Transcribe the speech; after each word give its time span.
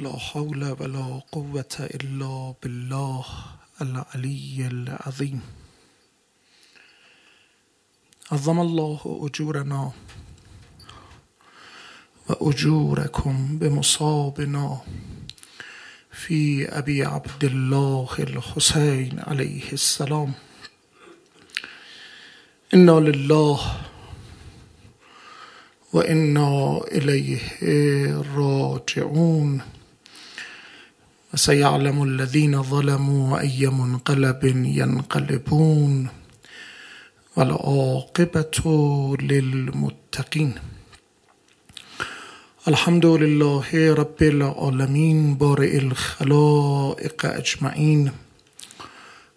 لا 0.00 0.18
حول 0.18 0.64
ولا 0.80 1.20
قوة 1.32 1.74
إلا 1.80 2.54
بالله 2.62 3.24
العلي 3.82 4.66
العظيم. 4.66 5.40
عظم 8.32 8.60
الله 8.60 9.00
أجورنا 9.26 9.92
وأجوركم 12.28 13.58
بمصابنا 13.58 14.80
في 16.12 16.68
أبي 16.68 17.04
عبد 17.04 17.44
الله 17.44 18.08
الحسين 18.18 19.20
عليه 19.20 19.72
السلام. 19.72 20.32
إنا 22.74 23.00
لله 23.00 23.60
وإنا 25.92 26.80
إليه 26.92 27.40
راجعون. 28.36 29.77
وسيعلم 31.38 32.02
الذين 32.02 32.62
ظلموا 32.62 33.40
أي 33.40 33.66
منقلب 33.66 34.44
ينقلبون 34.80 36.08
والعاقبة 37.36 38.58
للمتقين. 39.20 40.54
الحمد 42.68 43.06
لله 43.06 43.94
رب 43.94 44.22
العالمين 44.22 45.34
بارئ 45.34 45.78
الخلائق 45.78 47.26
أجمعين. 47.26 48.12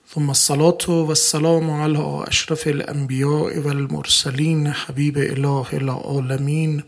ثم 0.08 0.30
الصلاة 0.30 0.86
والسلام 0.90 1.72
على 1.72 2.24
أشرف 2.28 2.68
الأنبياء 2.68 3.58
والمرسلين 3.66 4.74
حبيب 4.74 5.18
إله 5.18 5.66
العالمين 5.74 6.84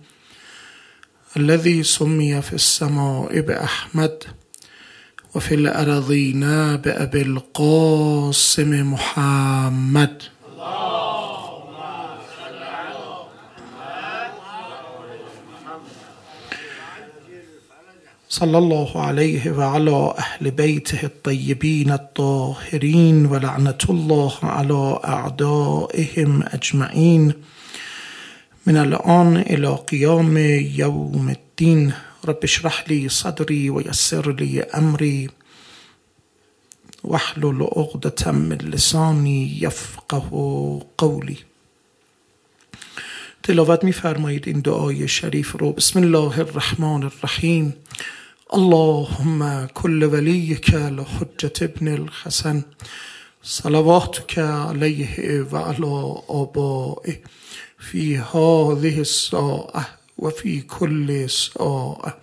الذي 1.37 1.83
سمي 1.83 2.41
في 2.41 2.53
السماء 2.53 3.41
بأحمد 3.41 4.42
وفي 5.35 5.55
الأرضين 5.55 6.41
بأبي 6.75 7.21
القاسم 7.21 8.93
محمد. 8.93 10.21
صلى 18.29 18.57
الله 18.57 19.01
عليه 19.01 19.51
وعلى 19.51 20.13
أهل 20.17 20.51
بيته 20.51 21.05
الطيبين 21.05 21.91
الطاهرين 21.91 23.25
ولعنة 23.25 23.83
الله 23.89 24.33
على 24.43 24.99
أعدائهم 25.05 26.43
أجمعين. 26.53 27.33
من 28.67 28.77
الآن 28.77 29.37
إلى 29.37 29.67
قيام 29.67 30.37
يوم 30.77 31.29
الدين. 31.29 31.93
رب 32.25 32.43
اشرح 32.43 32.89
لي 32.89 33.09
صدري 33.09 33.69
ويسر 33.69 34.31
لي 34.31 34.61
أمري. 34.61 35.29
واحلل 37.03 37.63
عقدة 37.63 38.31
من 38.31 38.57
لسانی 38.57 39.57
یفقه 39.61 40.29
قولی 40.97 41.37
تلاوت 43.43 43.83
میفرمایید 43.83 44.47
این 44.47 44.59
دعای 44.59 45.07
شریف 45.07 45.55
رو. 45.55 45.71
بسم 45.71 45.99
الله 45.99 46.39
الرحمن 46.39 47.03
الرحیم. 47.03 47.73
اللهم 48.53 49.67
كل 49.73 50.03
وليك 50.03 50.69
لحجة 50.73 51.53
ابن 51.61 51.87
الحسن. 51.87 52.63
صلواتك 53.43 54.39
عليه 54.39 55.45
وعلى 55.51 56.21
آبائه. 56.29 57.19
في 57.79 58.17
هذه 58.17 58.99
الساعة 58.99 60.02
وفي 60.17 60.61
كل 60.61 61.29
ساعة 61.29 62.17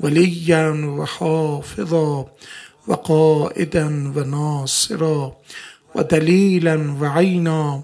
وليا 0.00 0.70
وحافظا 0.70 2.26
وقائدا 2.86 4.12
وناصرا 4.16 5.36
ودليلا 5.94 6.96
وعينا 7.00 7.82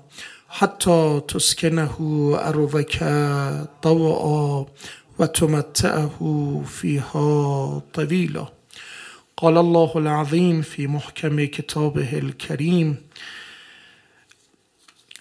حتى 0.48 1.20
تسكنه 1.28 1.96
أرضك 2.44 2.98
طوعا 3.82 4.66
وتمتعه 5.18 6.62
فيها 6.66 7.78
طويلا. 7.94 8.46
قال 9.36 9.58
الله 9.58 9.92
العظيم 9.96 10.62
في 10.62 10.86
محكم 10.86 11.44
كتابه 11.44 12.18
الكريم 12.18 12.96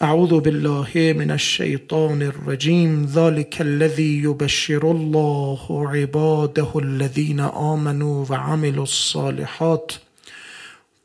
أعوذ 0.01 0.39
بالله 0.39 0.89
من 0.95 1.31
الشيطان 1.31 2.21
الرجيم. 2.21 3.05
ذلك 3.05 3.61
الذي 3.61 4.23
يبشر 4.23 4.91
الله 4.91 5.89
عباده 5.89 6.67
الذين 6.75 7.39
آمنوا 7.39 8.25
وعملوا 8.29 8.83
الصالحات. 8.83 9.91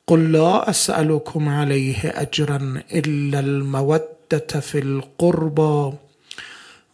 قل 0.06 0.32
لا 0.32 0.71
أسألكم 0.71 1.49
عليه 1.49 1.97
أجرا 2.05 2.82
إلا 2.93 3.41
المودة 3.41 4.60
في 4.60 4.78
القربى. 4.78 5.97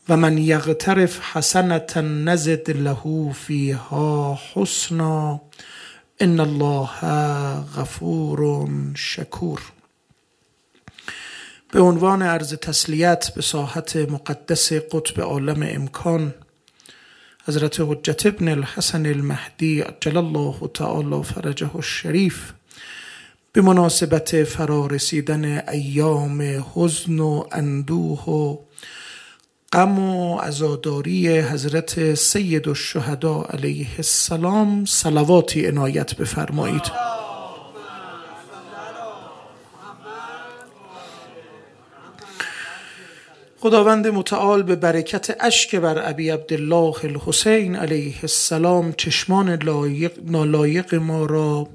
ومن 0.08 0.38
يغترف 0.38 1.20
حسنة 1.20 2.00
نزد 2.00 2.70
له 2.70 3.32
فيها 3.34 4.34
حسنا. 4.34 5.38
إن 6.22 6.40
الله 6.40 6.90
غفور 7.76 8.70
شکور 8.94 9.62
به 11.72 11.80
عنوان 11.80 12.22
عرض 12.22 12.54
تسلیت 12.54 13.30
به 13.34 13.42
ساحت 13.42 13.96
مقدس 13.96 14.72
قطب 14.72 15.20
عالم 15.20 15.62
امکان 15.62 16.34
حضرت 17.48 17.80
حجت 17.80 18.26
ابن 18.26 18.48
الحسن 18.48 19.06
المهدی 19.06 19.80
عجل 19.80 20.16
الله 20.16 20.70
تعالی 20.74 21.22
فرجه 21.22 21.76
الشریف 21.76 22.52
به 23.52 23.60
مناسبت 23.60 24.44
فرارسیدن 24.44 25.68
ایام 25.68 26.42
حزن 26.74 27.20
و 27.20 27.44
اندوه 27.52 28.24
و 28.24 28.56
غم 29.72 29.98
و 29.98 30.36
عزاداری 30.36 31.40
حضرت 31.40 32.14
سید 32.14 32.68
الشهدا 32.68 33.42
علیه 33.42 33.94
السلام 33.98 34.84
صلواتی 34.84 35.66
عنایت 35.66 36.14
بفرمایید. 36.14 36.82
خداوند 43.62 44.06
متعال 44.06 44.62
به 44.62 44.76
برکت 44.76 45.36
اشک 45.40 45.76
بر 45.76 46.10
ابی 46.10 46.30
عبدالله 46.30 47.04
الحسین 47.04 47.76
علیه 47.76 48.14
السلام 48.22 48.92
چشمان 48.92 49.58
نالایق 50.26 50.94
ما 50.94 51.26
را 51.26 51.68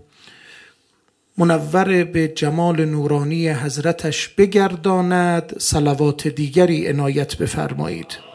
منور 1.37 2.03
به 2.03 2.27
جمال 2.27 2.85
نورانی 2.85 3.49
حضرتش 3.49 4.27
بگرداند. 4.27 5.53
صلوات 5.59 6.27
دیگری 6.27 6.87
عنایت 6.87 7.37
بفرمایید. 7.37 8.34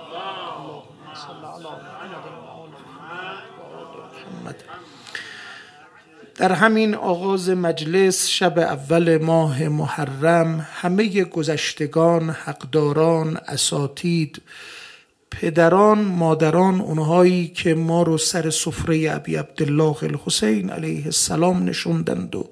در 6.41 6.53
همین 6.53 6.95
آغاز 6.95 7.51
مجلس 7.51 8.29
شب 8.29 8.59
اول 8.59 9.19
ماه 9.23 9.69
محرم 9.69 10.67
همه 10.73 11.25
گذشتگان 11.25 12.31
حقداران 12.31 13.37
اساتید 13.37 14.43
پدران 15.31 15.99
مادران 15.99 16.81
اونهایی 16.81 17.49
که 17.49 17.75
ما 17.75 18.03
رو 18.03 18.19
سر 18.19 18.51
سفره 18.51 19.11
ابی 19.11 19.37
عبدالله 19.37 20.05
الحسین 20.05 20.71
علیه 20.71 21.05
السلام 21.05 21.65
نشوندند 21.65 22.35
و 22.35 22.49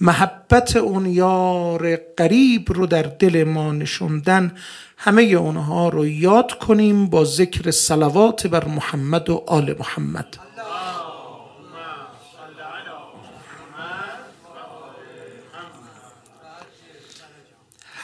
محبت 0.00 0.76
اون 0.76 1.06
یار 1.06 1.96
قریب 1.96 2.72
رو 2.72 2.86
در 2.86 3.02
دل 3.02 3.44
ما 3.44 3.72
نشوندن 3.72 4.52
همه 4.96 5.22
اونها 5.22 5.88
رو 5.88 6.06
یاد 6.06 6.52
کنیم 6.58 7.06
با 7.06 7.24
ذکر 7.24 7.70
صلوات 7.70 8.46
بر 8.46 8.64
محمد 8.64 9.30
و 9.30 9.44
آل 9.46 9.74
محمد. 9.78 10.53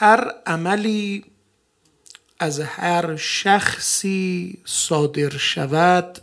هر 0.01 0.31
عملی 0.45 1.25
از 2.39 2.59
هر 2.59 3.15
شخصی 3.15 4.57
صادر 4.65 5.29
شود 5.29 6.19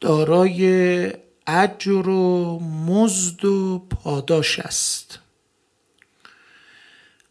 دارای 0.00 1.12
اجر 1.46 2.08
و 2.08 2.58
مزد 2.60 3.44
و 3.44 3.86
پاداش 3.90 4.58
است. 4.58 5.18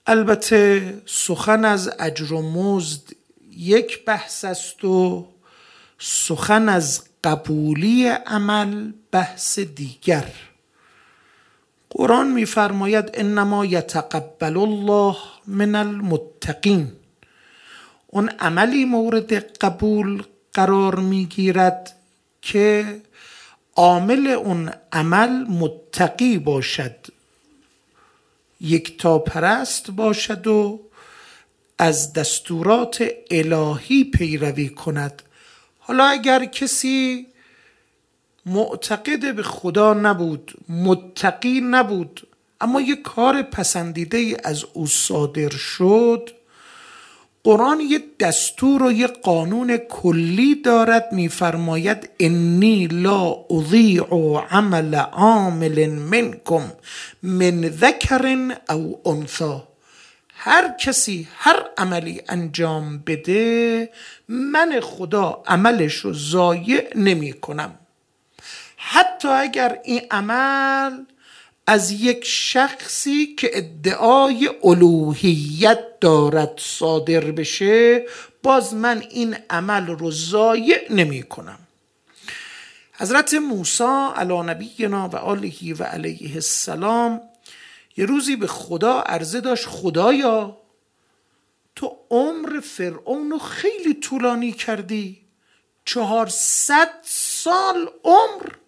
البته 0.08 0.94
سخن 1.06 1.66
از 1.66 1.92
اجر 2.00 2.34
و 2.34 2.42
مزد 2.42 3.02
یک 3.52 4.06
بحث 4.06 4.46
است 4.46 4.84
و 4.84 5.28
سخن 6.00 6.70
از 6.70 7.04
قبولی 7.24 8.08
عمل 8.08 8.92
بحث 9.12 9.60
دیگر. 9.60 10.51
قرآن 11.96 12.32
میفرماید 12.32 13.12
انما 13.14 13.66
یتقبل 13.66 14.58
الله 14.58 15.16
من 15.48 15.76
المتقین. 15.76 16.92
اون 18.08 18.30
عملی 18.30 18.86
مورد 18.86 19.34
قبول 19.34 20.24
قرار 20.54 20.96
می‌گیرد 20.96 21.96
که 22.42 23.02
عامل 23.76 24.28
اون 24.28 24.72
عمل 24.92 25.30
متقی 25.30 26.38
باشد. 26.38 26.96
یک 28.62 29.02
پرست 29.02 29.92
باشد 29.92 30.48
و 30.48 30.80
از 31.78 32.14
دستورات 32.14 33.06
الهی 33.32 34.04
پیروی 34.04 34.70
کند. 34.70 35.22
حالا 35.80 36.06
اگر 36.06 36.46
کسی 36.46 37.28
معتقد 38.46 39.36
به 39.36 39.44
خدا 39.44 39.94
نبود 39.94 40.52
متقی 40.70 41.62
نبود. 41.62 42.28
اما 42.62 42.82
یک 42.82 43.02
کار 43.02 43.42
پسندیده 43.42 44.38
از 44.44 44.66
او 44.74 44.88
صادر 44.88 45.50
شد. 45.50 46.30
قرآن 47.44 47.80
یه 47.80 48.00
دستور 48.20 48.84
و 48.84 48.92
یه 48.92 49.08
قانون 49.08 49.78
کلی 49.78 50.56
دارد 50.56 51.06
میفرماید 51.12 52.10
انی 52.20 52.88
لا 52.88 53.36
اضیع 53.50 54.04
عمل 54.52 54.96
عامل 54.96 55.90
منکم 55.90 56.62
من 57.24 57.70
ذکر 57.70 58.38
او 58.70 59.02
انثا 59.06 59.68
هر 60.36 60.76
کسی 60.80 61.28
هر 61.36 61.64
عملی 61.78 62.22
انجام 62.30 62.98
بده 62.98 63.90
من 64.28 64.80
خدا 64.80 65.44
عملش 65.48 65.96
رو 65.96 66.14
ضایع 66.14 66.90
نمی 66.96 67.34
کنم 67.34 67.81
حتی 68.84 69.28
اگر 69.28 69.80
این 69.84 70.02
عمل 70.12 71.04
از 71.68 71.92
یک 71.92 72.26
شخصی 72.26 73.36
که 73.36 73.50
ادعای 73.54 74.50
الوهیت 74.64 76.00
دارد 76.00 76.54
صادر 76.58 77.20
بشه 77.20 78.06
باز 78.44 78.74
من 78.74 79.04
این 79.10 79.38
عمل 79.50 79.88
رو 79.88 80.12
ضایع 80.12 80.94
نمی 80.94 81.24
کنم. 81.24 81.60
حضرت 82.94 83.34
موسی 83.34 84.10
علی 84.16 84.42
نبینا 84.42 85.10
و 85.10 85.16
آله 85.16 85.74
و 85.80 85.84
علیه 85.84 86.34
السلام 86.34 87.22
یه 87.98 88.06
روزی 88.06 88.36
به 88.36 88.48
خدا 88.48 89.02
عرضه 89.02 89.42
داشت 89.42 89.66
خدایا 89.66 90.58
تو 91.76 91.98
عمر 92.10 92.60
فرعون 92.60 93.32
رو 93.32 93.40
خیلی 93.40 93.94
طولانی 93.94 94.52
کردی. 94.52 95.22
چهارصد 95.86 96.90
سال 97.04 97.90
عمر 98.04 98.61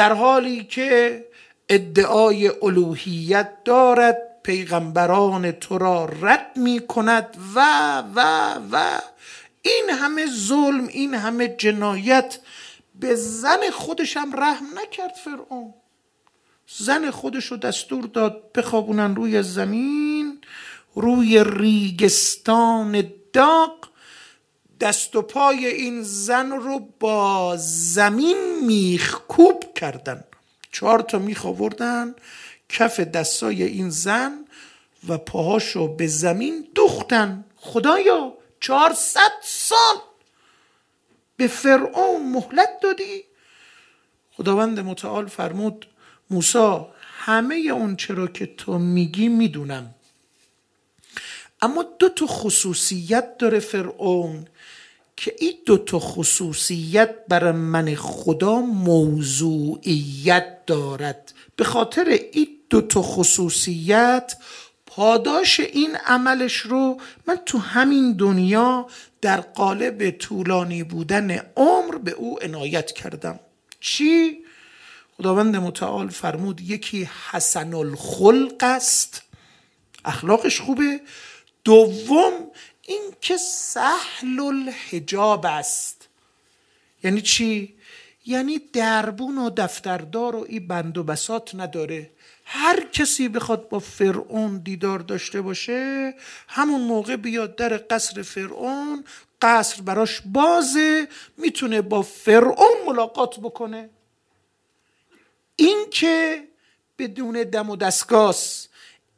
در 0.00 0.12
حالی 0.12 0.64
که 0.64 1.24
ادعای 1.68 2.48
الوهیت 2.62 3.64
دارد 3.64 4.16
پیغمبران 4.42 5.52
تو 5.52 5.78
را 5.78 6.04
رد 6.04 6.56
می 6.56 6.80
کند 6.86 7.36
و 7.54 7.60
و 8.14 8.20
و 8.72 9.00
این 9.62 9.90
همه 9.90 10.26
ظلم 10.26 10.86
این 10.86 11.14
همه 11.14 11.48
جنایت 11.48 12.38
به 12.94 13.14
زن 13.14 13.70
خودشم 13.72 14.30
رحم 14.34 14.66
نکرد 14.82 15.14
فرعون. 15.24 15.74
زن 16.66 17.10
خودش 17.10 17.44
رو 17.44 17.56
دستور 17.56 18.04
داد 18.04 18.52
بخوابونن 18.52 19.16
روی 19.16 19.42
زمین 19.42 20.40
روی 20.94 21.44
ریگستان 21.44 23.12
داغ 23.32 23.90
دست 24.80 25.16
و 25.16 25.22
پای 25.22 25.66
این 25.66 26.02
زن 26.02 26.50
رو 26.50 26.88
با 27.00 27.56
زمین 27.58 28.66
میخکوب. 28.66 29.59
کردن. 29.80 30.24
چهار 30.72 31.00
تا 31.00 31.18
میخ 31.18 31.46
کف 32.68 33.00
دستای 33.00 33.62
این 33.62 33.90
زن 33.90 34.44
و 35.08 35.18
پاهاشو 35.18 35.96
به 35.96 36.06
زمین 36.06 36.68
دوختن. 36.74 37.44
خدایا 37.56 38.32
چهارصد 38.60 39.32
سال 39.42 39.96
به 41.36 41.46
فرعون 41.46 42.32
مهلت 42.32 42.80
دادی؟ 42.82 43.24
خداوند 44.32 44.80
متعال 44.80 45.26
فرمود 45.26 45.86
موسا 46.30 46.94
همه 47.02 47.56
اون 47.56 47.96
چرا 47.96 48.26
که 48.26 48.46
تو 48.46 48.78
میگی 48.78 49.28
می‌دونم. 49.28 49.94
اما 51.62 51.82
دو 51.82 52.08
تا 52.08 52.26
خصوصیت 52.26 53.38
داره 53.38 53.58
فرعون. 53.58 54.46
که 55.20 55.34
این 55.38 55.52
دو 55.66 55.78
تا 55.78 55.98
خصوصیت 55.98 57.14
برای 57.28 57.52
من 57.52 57.94
خدا 57.94 58.60
موضوعیت 58.60 60.46
دارد. 60.66 61.32
به 61.56 61.64
خاطر 61.64 62.18
این 62.32 62.48
دو 62.70 62.80
تا 62.80 63.02
خصوصیت 63.02 64.36
پاداش 64.86 65.60
این 65.60 65.96
عملش 65.96 66.56
رو 66.56 67.00
من 67.26 67.36
تو 67.46 67.58
همین 67.58 68.12
دنیا 68.12 68.86
در 69.20 69.40
قالب 69.40 70.10
طولانی 70.10 70.82
بودن 70.82 71.40
عمر 71.56 71.98
به 71.98 72.10
او 72.10 72.38
عنایت 72.42 72.92
کردم. 72.92 73.40
چی؟ 73.80 74.38
خداوند 75.18 75.56
متعال 75.56 76.08
فرمود 76.08 76.60
یکی 76.60 77.08
حسن 77.30 77.74
الخلق 77.74 78.56
است. 78.60 79.22
اخلاقش 80.04 80.60
خوبه. 80.60 81.00
دوم 81.64 82.32
این 82.90 83.14
که 83.20 83.36
سهل 83.36 84.40
الحجاب 84.40 85.46
است. 85.46 86.08
یعنی 87.04 87.20
چی؟ 87.20 87.74
یعنی 88.26 88.58
دربون 88.58 89.38
و 89.38 89.50
دفتردار 89.50 90.36
و 90.36 90.46
این 90.48 90.68
بند 90.68 90.98
و 90.98 91.04
بسات 91.04 91.54
نداره. 91.54 92.10
هر 92.44 92.80
کسی 92.80 93.28
بخواد 93.28 93.68
با 93.68 93.78
فرعون 93.78 94.58
دیدار 94.58 94.98
داشته 94.98 95.40
باشه 95.40 96.14
همون 96.48 96.80
موقع 96.80 97.16
بیاد 97.16 97.56
در 97.56 97.84
قصر 97.90 98.22
فرعون 98.22 99.04
قصر 99.42 99.82
براش 99.82 100.22
بازه 100.24 101.08
می‌تونه 101.36 101.82
با 101.82 102.02
فرعون 102.02 102.86
ملاقات 102.86 103.40
بکنه. 103.40 103.90
این 105.56 105.86
که 105.90 106.44
بدون 106.98 107.42
دم 107.42 107.70
و 107.70 107.76
دستگاس 107.76 108.68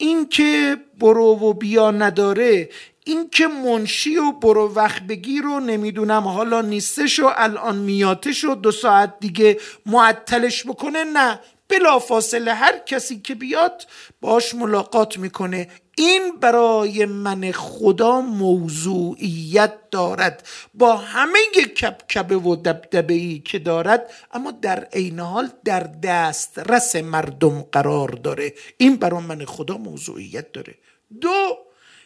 این 0.02 0.28
که 0.28 0.76
برو 1.00 1.24
و 1.24 1.52
بیا 1.52 1.90
نداره 1.90 2.68
این 3.04 3.30
که 3.30 3.46
منشی 3.46 4.16
و 4.16 4.32
برو 4.32 4.74
وقت 4.74 5.02
بگیر 5.02 5.46
و 5.46 5.60
نمی‌دونم 5.60 6.28
حالا 6.28 6.60
نیستش 6.60 7.20
و 7.20 7.30
الان 7.36 7.76
میاتش 7.76 8.44
و 8.44 8.54
دو 8.54 8.72
ساعت 8.72 9.14
دیگه 9.20 9.60
معطلش 9.86 10.66
بکنه 10.66 11.04
نه. 11.04 11.40
بلا 11.68 11.98
فاصله 11.98 12.54
هر 12.54 12.78
کسی 12.78 13.20
که 13.20 13.34
بیاد 13.34 13.86
باش 14.20 14.54
ملاقات 14.54 15.18
می‌کنه. 15.18 15.68
این 15.96 16.36
برای 16.40 17.04
من 17.04 17.52
خدا 17.52 18.20
موضوعیت 18.20 19.90
دارد. 19.90 20.48
با 20.74 20.96
همه 20.96 21.38
کبکبه 21.80 22.36
و 22.36 22.56
دبدبه 22.56 23.14
ای 23.14 23.38
که 23.38 23.58
دارد 23.58 24.10
اما 24.32 24.50
در 24.50 24.84
عین 24.84 25.20
حال 25.20 25.50
در 25.64 25.80
دست 25.80 26.58
رس 26.58 26.96
مردم 26.96 27.62
قرار 27.62 28.08
داره. 28.08 28.54
این 28.76 28.96
برای 28.96 29.20
من 29.20 29.44
خدا 29.44 29.76
موضوعیت 29.76 30.52
داره. 30.52 30.74
دو 31.20 31.58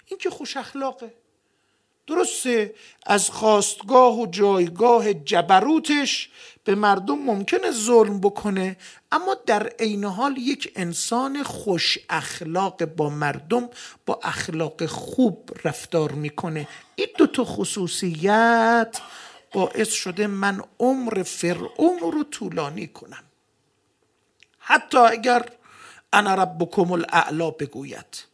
این 0.06 0.18
که 0.18 0.30
خوش 0.30 0.56
اخلاقه. 0.56 1.14
درسته 2.06 2.74
از 3.06 3.30
خواستگاه 3.30 4.20
و 4.20 4.26
جایگاه 4.26 5.14
جبروتش 5.14 6.30
به 6.64 6.74
مردم 6.74 7.18
ممکنه 7.18 7.70
ظلم 7.70 8.20
بکنه 8.20 8.76
اما 9.16 9.36
در 9.46 9.66
عین 9.66 10.04
حال 10.04 10.38
یک 10.38 10.72
انسان 10.76 11.42
خوش 11.42 11.98
اخلاق 12.10 12.84
با 12.84 13.08
مردم 13.10 13.70
با 14.06 14.20
اخلاق 14.22 14.86
خوب 14.86 15.50
رفتار 15.64 16.12
می‌کنه. 16.12 16.68
این 16.94 17.08
دو 17.18 17.26
تا 17.26 17.44
خصوصیت 17.44 19.00
باعث 19.52 19.90
شده 19.92 20.26
من 20.26 20.62
عمر 20.80 21.22
فرعون 21.22 21.98
رو 21.98 22.24
طولانی 22.24 22.86
کنم. 22.86 23.22
حتی 24.58 24.98
اگر 24.98 25.48
انا 26.12 26.34
ربکم 26.34 26.92
الاعلا 26.92 27.50
بگوید. 27.50 28.24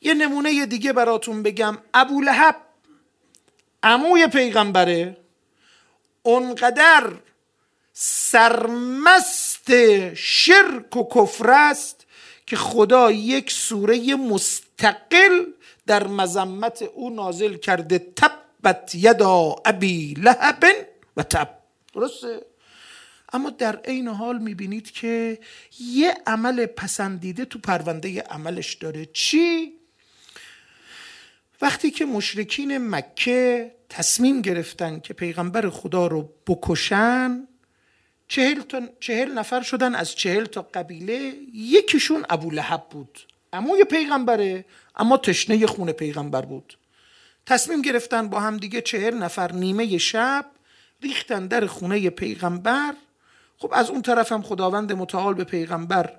یه 0.00 0.14
نمونه 0.14 0.66
دیگه 0.66 0.92
براتون 0.92 1.42
بگم. 1.42 1.78
ابو 1.94 2.20
لحب 2.20 2.56
عموی 3.82 4.26
پیغمبره 4.26 5.16
اونقدر 6.22 7.12
سرمست 9.66 10.14
شرک 10.14 10.96
و 10.96 11.04
کفر 11.14 11.50
است 11.50 12.06
که 12.46 12.56
خدا 12.56 13.10
یک 13.10 13.50
سوره 13.50 14.14
مستقل 14.14 15.44
در 15.86 16.06
مذمت 16.06 16.82
او 16.82 17.10
نازل 17.10 17.56
کرده. 17.56 17.98
تبت 17.98 18.94
یدا 18.94 19.56
ابی 19.64 20.14
لهب 20.14 20.64
و 21.16 21.22
تب. 21.22 21.58
درسته؟ 21.94 22.40
اما 23.32 23.50
در 23.50 23.76
عین 23.76 24.08
حال 24.08 24.38
می‌بینید 24.38 24.90
که 24.90 25.38
یه 25.80 26.14
عمل 26.26 26.66
پسندیده 26.66 27.44
تو 27.44 27.58
پرونده 27.58 28.22
عملش 28.22 28.74
داره. 28.74 29.06
چی؟ 29.06 29.72
وقتی 31.62 31.90
که 31.90 32.04
مشرکین 32.04 32.78
مکه 32.78 33.74
تصمیم 33.88 34.42
گرفتن 34.42 35.00
که 35.00 35.14
پیغمبر 35.14 35.68
خدا 35.68 36.06
رو 36.06 36.34
بکشن 36.46 37.48
چهل, 38.32 38.60
تا 38.60 38.80
چهل 39.00 39.32
نفر 39.32 39.62
شدن 39.62 39.94
از 39.94 40.14
چهل 40.14 40.44
تا 40.44 40.62
قبیله. 40.74 41.34
یکیشون 41.54 42.24
ابو 42.30 42.50
لحب 42.50 42.82
بود. 42.90 43.18
یه 43.78 43.84
پیغمبره 43.84 44.64
اما 44.96 45.16
تشنه 45.16 45.66
خون 45.66 45.92
پیغمبر 45.92 46.42
بود. 46.42 46.78
تصمیم 47.46 47.82
گرفتن 47.82 48.28
با 48.28 48.40
هم 48.40 48.56
دیگه 48.56 48.80
چهل 48.80 49.14
نفر 49.14 49.52
نیمه 49.52 49.98
شب 49.98 50.46
ریختن 51.02 51.46
در 51.46 51.66
خونه 51.66 52.10
پیغمبر. 52.10 52.94
خب 53.58 53.70
از 53.74 53.90
اون 53.90 54.02
طرف 54.02 54.32
هم 54.32 54.42
خداوند 54.42 54.92
متعال 54.92 55.34
به 55.34 55.44
پیغمبر 55.44 56.12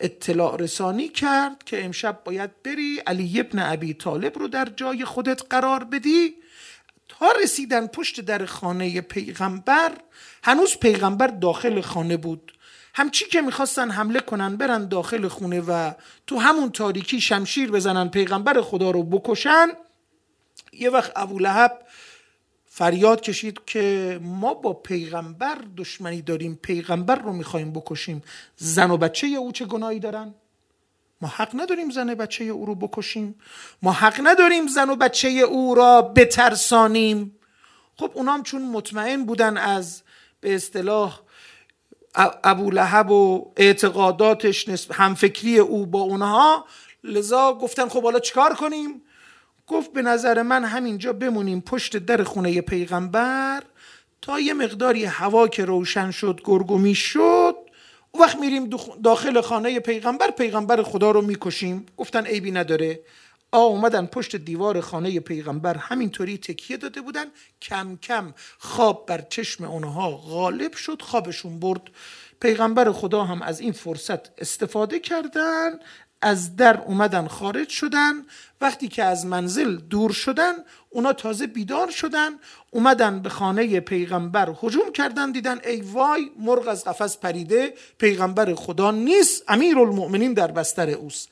اطلاع 0.00 0.56
رسانی 0.56 1.08
کرد 1.08 1.64
که 1.64 1.84
امشب 1.84 2.24
باید 2.24 2.62
بری 2.62 2.98
علی 3.06 3.40
ابن 3.40 3.58
ابی 3.58 3.94
طالب 3.94 4.38
رو 4.38 4.48
در 4.48 4.68
جای 4.76 5.04
خودت 5.04 5.42
قرار 5.50 5.84
بدی. 5.84 6.34
رسیدن 7.42 7.86
پشت 7.86 8.20
در 8.20 8.46
خانه 8.46 9.00
پیغمبر 9.00 9.92
هنوز 10.44 10.76
پیغمبر 10.76 11.26
داخل 11.26 11.80
خانه 11.80 12.16
بود. 12.16 12.52
همچی 12.94 13.24
که 13.24 13.40
می‌خواستن 13.40 13.90
حمله 13.90 14.20
کنن 14.20 14.56
برن 14.56 14.88
داخل 14.88 15.28
خونه 15.28 15.60
و 15.60 15.92
تو 16.26 16.38
همون 16.38 16.70
تاریکی 16.70 17.20
شمشیر 17.20 17.70
بزنن 17.70 18.08
پیغمبر 18.08 18.60
خدا 18.60 18.90
رو 18.90 19.02
بکشن. 19.02 19.68
یه 20.72 20.90
وقت 20.90 21.12
ابو 21.16 21.38
لحب 21.38 21.78
فریاد 22.66 23.20
کشید 23.20 23.60
که 23.66 24.18
ما 24.22 24.54
با 24.54 24.72
پیغمبر 24.72 25.58
دشمنی 25.76 26.22
داریم 26.22 26.58
پیغمبر 26.62 27.14
رو 27.14 27.32
می‌خوایم 27.32 27.72
بکشیم. 27.72 28.22
زن 28.56 28.90
و 28.90 28.96
بچه 28.96 29.26
او 29.26 29.52
چه 29.52 29.64
گناهی 29.64 30.00
دارن؟ 30.00 30.34
ما 31.20 31.28
حق 31.28 31.50
نداریم 31.54 31.90
زن 31.90 32.14
بچه 32.14 32.44
او 32.44 32.66
رو 32.66 32.74
بکشیم. 32.74 33.34
ما 33.82 33.92
حق 33.92 34.20
نداریم 34.24 34.66
زن 34.66 34.90
و 34.90 34.96
بچه 34.96 35.28
او 35.28 35.74
را 35.74 36.02
بترسانیم. 36.02 37.38
خب 37.96 38.10
اونام 38.14 38.42
چون 38.42 38.62
مطمئن 38.62 39.24
بودن 39.24 39.56
از 39.56 40.02
به 40.40 40.54
اصطلاح 40.54 41.20
ابو 42.44 42.70
لحب 42.70 43.10
و 43.10 43.52
اعتقاداتش 43.56 44.68
نسب 44.68 44.92
همفکری 44.92 45.58
او 45.58 45.86
با 45.86 46.00
اونها 46.00 46.66
لذا 47.04 47.54
گفتن 47.54 47.88
خب 47.88 48.02
حالا 48.02 48.18
چیکار 48.18 48.54
کنیم؟ 48.54 49.02
گفت 49.66 49.92
به 49.92 50.02
نظر 50.02 50.42
من 50.42 50.64
همینجا 50.64 51.12
بمونیم 51.12 51.60
پشت 51.60 51.96
در 51.96 52.22
خونه 52.22 52.60
پیغمبر 52.60 53.62
تا 54.22 54.40
یه 54.40 54.54
مقداری 54.54 55.04
هوا 55.04 55.48
که 55.48 55.64
روشن 55.64 56.10
شد 56.10 56.40
گرگومی 56.44 56.94
شد 56.94 57.55
او 58.16 58.22
وقت 58.22 58.38
میریم 58.38 58.70
داخل 59.04 59.40
خانه 59.40 59.80
پیغمبر 59.80 60.30
پیغمبر 60.30 60.82
خدا 60.82 61.10
رو 61.10 61.22
می‌کشیم. 61.22 61.86
گفتن 61.96 62.26
عیبی 62.26 62.50
نداره. 62.50 63.00
آ 63.52 63.60
اومدن 63.60 64.06
پشت 64.06 64.36
دیوار 64.36 64.80
خانه 64.80 65.20
پیغمبر. 65.20 65.76
همینطوری 65.76 66.38
تکیه 66.38 66.76
داده 66.76 67.00
بودن. 67.00 67.24
کم 67.62 67.96
کم 67.96 68.34
خواب 68.58 69.06
بر 69.06 69.20
چشم 69.30 69.64
اونها 69.64 70.10
غالب 70.10 70.72
شد 70.72 71.02
خوابشون 71.02 71.60
برد. 71.60 71.82
پیغمبر 72.40 72.92
خدا 72.92 73.24
هم 73.24 73.42
از 73.42 73.60
این 73.60 73.72
فرصت 73.72 74.40
استفاده 74.40 74.98
کردن. 74.98 75.70
از 76.22 76.56
در 76.56 76.80
اومدن 76.80 77.26
خارج 77.26 77.68
شدن. 77.68 78.14
وقتی 78.60 78.88
که 78.88 79.04
از 79.04 79.26
منزل 79.26 79.76
دور 79.76 80.12
شدن 80.12 80.52
اونا 80.96 81.12
تازه 81.12 81.46
بیدار 81.46 81.90
شدن 81.90 82.30
اومدن 82.70 83.22
به 83.22 83.28
خانه 83.28 83.80
پیغمبر 83.80 84.54
هجوم 84.62 84.92
کردن 84.92 85.32
دیدن 85.32 85.60
ای 85.64 85.80
وای 85.80 86.30
مرغ 86.38 86.68
از 86.68 86.84
قفس 86.84 87.18
پریده 87.18 87.74
پیغمبر 87.98 88.54
خدا 88.54 88.90
نیست 88.90 89.44
امیر 89.48 89.78
المؤمنین 89.78 90.34
در 90.34 90.50
بستر 90.50 90.90
اوست. 90.90 91.28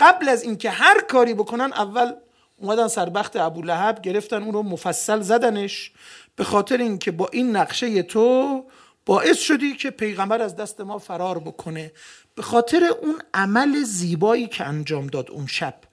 قبل 0.00 0.28
از 0.28 0.42
اینکه 0.42 0.70
هر 0.70 1.00
کاری 1.00 1.34
بکنن 1.34 1.72
اول 1.72 2.12
اومدن 2.56 2.88
سربخت 2.88 3.36
ابو 3.36 3.62
لهب 3.62 4.02
گرفتن 4.02 4.42
اون 4.42 4.52
رو 4.52 4.62
مفصل 4.62 5.20
زدنش 5.20 5.92
به 6.36 6.44
خاطر 6.44 6.76
اینکه 6.76 7.10
با 7.10 7.28
این 7.32 7.56
نقشه 7.56 8.02
تو 8.02 8.64
باعث 9.06 9.38
شدی 9.38 9.76
که 9.76 9.90
پیغمبر 9.90 10.42
از 10.42 10.56
دست 10.56 10.80
ما 10.80 10.98
فرار 10.98 11.38
بکنه. 11.38 11.92
به 12.34 12.42
خاطر 12.42 12.84
اون 13.02 13.18
عمل 13.34 13.82
زیبایی 13.82 14.46
که 14.46 14.64
انجام 14.64 15.06
داد 15.06 15.30
اون 15.30 15.46
شب. 15.46 15.87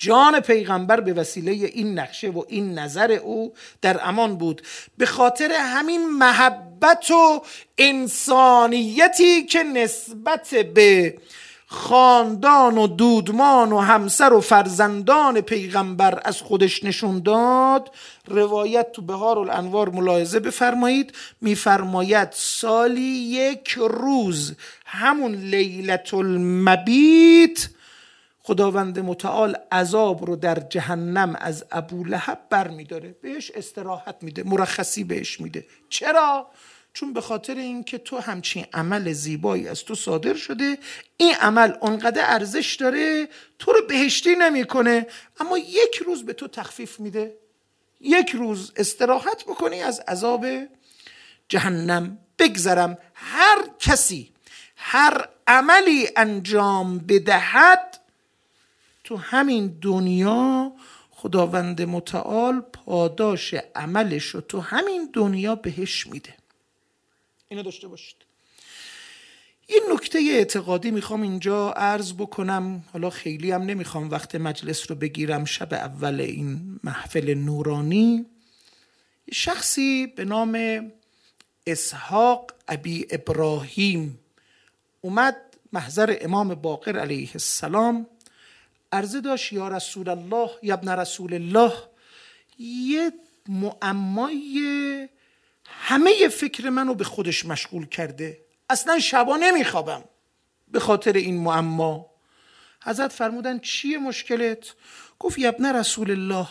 جان 0.00 0.40
پیغمبر 0.40 1.00
به 1.00 1.12
وسیله 1.12 1.52
این 1.52 1.98
نقشه 1.98 2.28
و 2.28 2.44
این 2.48 2.78
نظر 2.78 3.12
او 3.12 3.52
در 3.82 4.00
امان 4.08 4.36
بود. 4.36 4.62
به 4.98 5.06
خاطر 5.06 5.52
همین 5.52 6.08
محبت 6.08 7.10
و 7.10 7.42
انسانیتی 7.78 9.42
که 9.42 9.62
نسبت 9.62 10.54
به 10.74 11.18
خاندان 11.66 12.78
و 12.78 12.86
دودمان 12.86 13.72
و 13.72 13.78
همسر 13.78 14.32
و 14.32 14.40
فرزندان 14.40 15.40
پیغمبر 15.40 16.20
از 16.24 16.42
خودش 16.42 16.84
نشون 16.84 17.22
داد 17.22 17.90
روایت 18.28 18.92
تو 18.92 19.02
بهار 19.02 19.38
الانوار 19.38 19.88
ملاحظه 19.88 20.40
بفرمایید. 20.40 21.12
میفرماید 21.40 22.28
سالی 22.32 23.12
یک 23.12 23.70
روز 23.78 24.54
همون 24.86 25.34
لیلت 25.34 26.14
المبیت 26.14 27.68
خداوند 28.42 28.98
متعال 28.98 29.56
عذاب 29.72 30.24
رو 30.24 30.36
در 30.36 30.54
جهنم 30.54 31.36
از 31.40 31.64
ابو 31.70 32.04
لحب 32.04 32.40
بر 32.50 32.68
میداره 32.68 33.16
بهش 33.22 33.50
استراحت 33.50 34.16
میده 34.22 34.42
مرخصی 34.42 35.04
بهش 35.04 35.40
میده. 35.40 35.66
چرا؟ 35.88 36.50
چون 36.92 37.12
به 37.12 37.20
خاطر 37.20 37.54
اینکه 37.54 37.98
تو 37.98 38.18
همچین 38.18 38.66
عمل 38.72 39.12
زیبایی 39.12 39.68
از 39.68 39.84
تو 39.84 39.94
صادر 39.94 40.34
شده 40.34 40.78
این 41.16 41.34
عمل 41.34 41.72
اونقدر 41.80 42.24
ارزش 42.24 42.74
داره 42.74 43.28
تو 43.58 43.72
رو 43.72 43.86
بهشتی 43.88 44.34
نمی‌کنه. 44.34 45.06
اما 45.40 45.58
یک 45.58 45.96
روز 46.06 46.26
به 46.26 46.32
تو 46.32 46.48
تخفیف 46.48 47.00
میده. 47.00 47.34
یک 48.00 48.30
روز 48.30 48.72
استراحت 48.76 49.44
بکنی 49.44 49.82
از 49.82 50.00
عذاب 50.08 50.46
جهنم. 51.48 52.18
بگذرم. 52.38 52.98
هر 53.14 53.58
کسی 53.78 54.32
هر 54.76 55.28
عملی 55.46 56.08
انجام 56.16 56.98
بدهد 56.98 57.99
تو 59.10 59.16
همین 59.16 59.78
دنیا 59.82 60.72
خداوند 61.10 61.82
متعال 61.82 62.60
پاداش 62.60 63.54
عملش 63.74 64.24
رو 64.24 64.40
تو 64.40 64.60
همین 64.60 65.10
دنیا 65.12 65.54
بهش 65.54 66.06
میده. 66.06 66.34
اینو 67.48 67.62
داشته 67.62 67.88
باشید. 67.88 68.16
یه 69.68 69.76
نکته 69.94 70.18
اعتقادی 70.18 70.90
می‌خوام 70.90 71.22
اینجا 71.22 71.70
عرض 71.70 72.12
بکنم. 72.12 72.84
حالا 72.92 73.10
خیلی 73.10 73.50
هم 73.50 73.62
نمی‌خوام 73.62 74.10
وقت 74.10 74.34
مجلس 74.34 74.90
رو 74.90 74.96
بگیرم. 74.96 75.44
شب 75.44 75.74
اول 75.74 76.20
این 76.20 76.80
محفل 76.84 77.34
نورانی. 77.34 78.26
شخصی 79.32 80.06
به 80.06 80.24
نام 80.24 80.82
اسحاق 81.66 82.52
ابی 82.68 83.06
ابراهیم. 83.10 84.18
اومد 85.00 85.36
محضر 85.72 86.18
امام 86.20 86.54
باقر 86.54 86.98
علیه 86.98 87.30
السلام. 87.32 88.06
عرضه 88.92 89.20
داشت 89.20 89.52
یا 89.52 89.68
رسول 89.68 90.08
الله 90.08 90.50
یا 90.62 90.74
ابن 90.74 90.88
رسول 90.88 91.34
الله. 91.34 91.72
یه 92.58 93.12
معمای 93.48 95.08
همه 95.64 96.28
فکر 96.28 96.70
منو 96.70 96.94
به 96.94 97.04
خودش 97.04 97.44
مشغول 97.44 97.86
کرده. 97.86 98.38
اصلا 98.70 98.98
شبا 98.98 99.36
نمیخوابم 99.36 100.04
به 100.68 100.80
خاطر 100.80 101.12
این 101.12 101.36
معما. 101.36 102.10
حضرت 102.82 103.12
فرمودن 103.12 103.58
چیه 103.58 103.98
مشکلت؟ 103.98 104.74
گفت 105.18 105.38
یبن 105.38 105.76
رسول 105.76 106.10
الله 106.10 106.48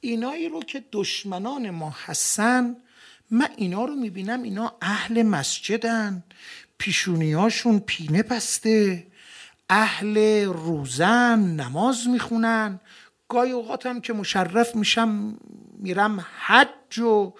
اینایی 0.00 0.48
رو 0.48 0.60
که 0.62 0.84
دشمنان 0.92 1.70
ما 1.70 1.96
هستن 2.04 2.76
من 3.30 3.48
اینا 3.56 3.84
رو 3.84 3.94
می‌بینم 3.94 4.42
اینا 4.42 4.76
اهل 4.82 5.22
مسجدن 5.22 6.22
پیشونیاشون 6.78 7.78
پینه 7.80 8.22
بسته. 8.22 9.06
اهل 9.70 10.44
روزن 10.44 11.38
نماز 11.38 12.08
می‌خونن. 12.08 12.80
گاهی 13.28 13.52
اوقاتم 13.52 14.00
که 14.00 14.12
مشرف 14.12 14.76
میشم 14.76 15.38
میرم 15.78 16.26
حج 16.46 16.98
و 16.98 17.32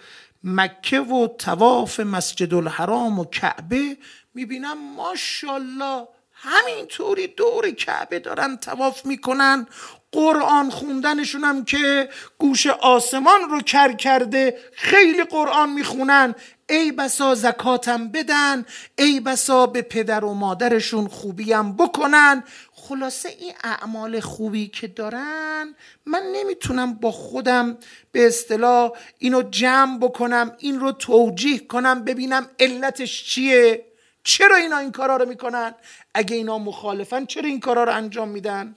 مکه 0.44 1.00
و 1.00 1.28
تواف 1.38 2.00
مسجد 2.00 2.54
الحرام 2.54 3.18
و 3.18 3.24
کعبه 3.24 3.96
می‌بینم 4.34 4.94
ماشاءالله 4.96 6.08
همینطوری 6.32 7.26
دور 7.26 7.70
کعبه 7.70 8.18
دارن 8.18 8.56
تواف 8.56 9.06
می‌کنن. 9.06 9.66
قرآن 10.12 10.70
خوندنشون 10.70 11.44
هم 11.44 11.64
که 11.64 12.08
گوش 12.38 12.66
آسمان 12.66 13.40
رو 13.50 13.60
کر 13.60 13.92
کرده 13.92 14.58
خیلی 14.72 15.24
قرآن 15.24 15.72
می‌خونن. 15.72 16.34
ای 16.70 16.92
بسا 16.92 17.34
زکاتم 17.34 18.08
بدن 18.08 18.66
ای 18.98 19.20
بسا 19.20 19.66
به 19.66 19.82
پدر 19.82 20.24
و 20.24 20.34
مادرشون 20.34 21.08
خوبیم 21.08 21.76
بکنن. 21.76 22.44
خلاصه 22.72 23.28
این 23.28 23.52
اعمال 23.64 24.20
خوبی 24.20 24.68
که 24.68 24.86
دارن 24.86 25.74
من 26.06 26.22
نمی‌تونم 26.32 26.94
با 26.94 27.10
خودم 27.10 27.78
به 28.12 28.26
اصطلاح 28.26 28.92
اینو 29.18 29.42
جمع 29.42 29.98
بکنم 29.98 30.52
این 30.58 30.80
رو 30.80 30.92
توجیه 30.92 31.58
کنم 31.58 32.04
ببینم 32.04 32.46
علتش 32.60 33.24
چیه. 33.24 33.84
چرا 34.24 34.56
اینا 34.56 34.78
این 34.78 34.92
کارا 34.92 35.16
رو 35.16 35.28
می‌کنن؟ 35.28 35.74
اگه 36.14 36.36
اینا 36.36 36.58
مخالفن 36.58 37.26
چرا 37.26 37.48
این 37.48 37.60
کارا 37.60 37.84
رو 37.84 37.92
انجام 37.92 38.28
میدن؟ 38.28 38.76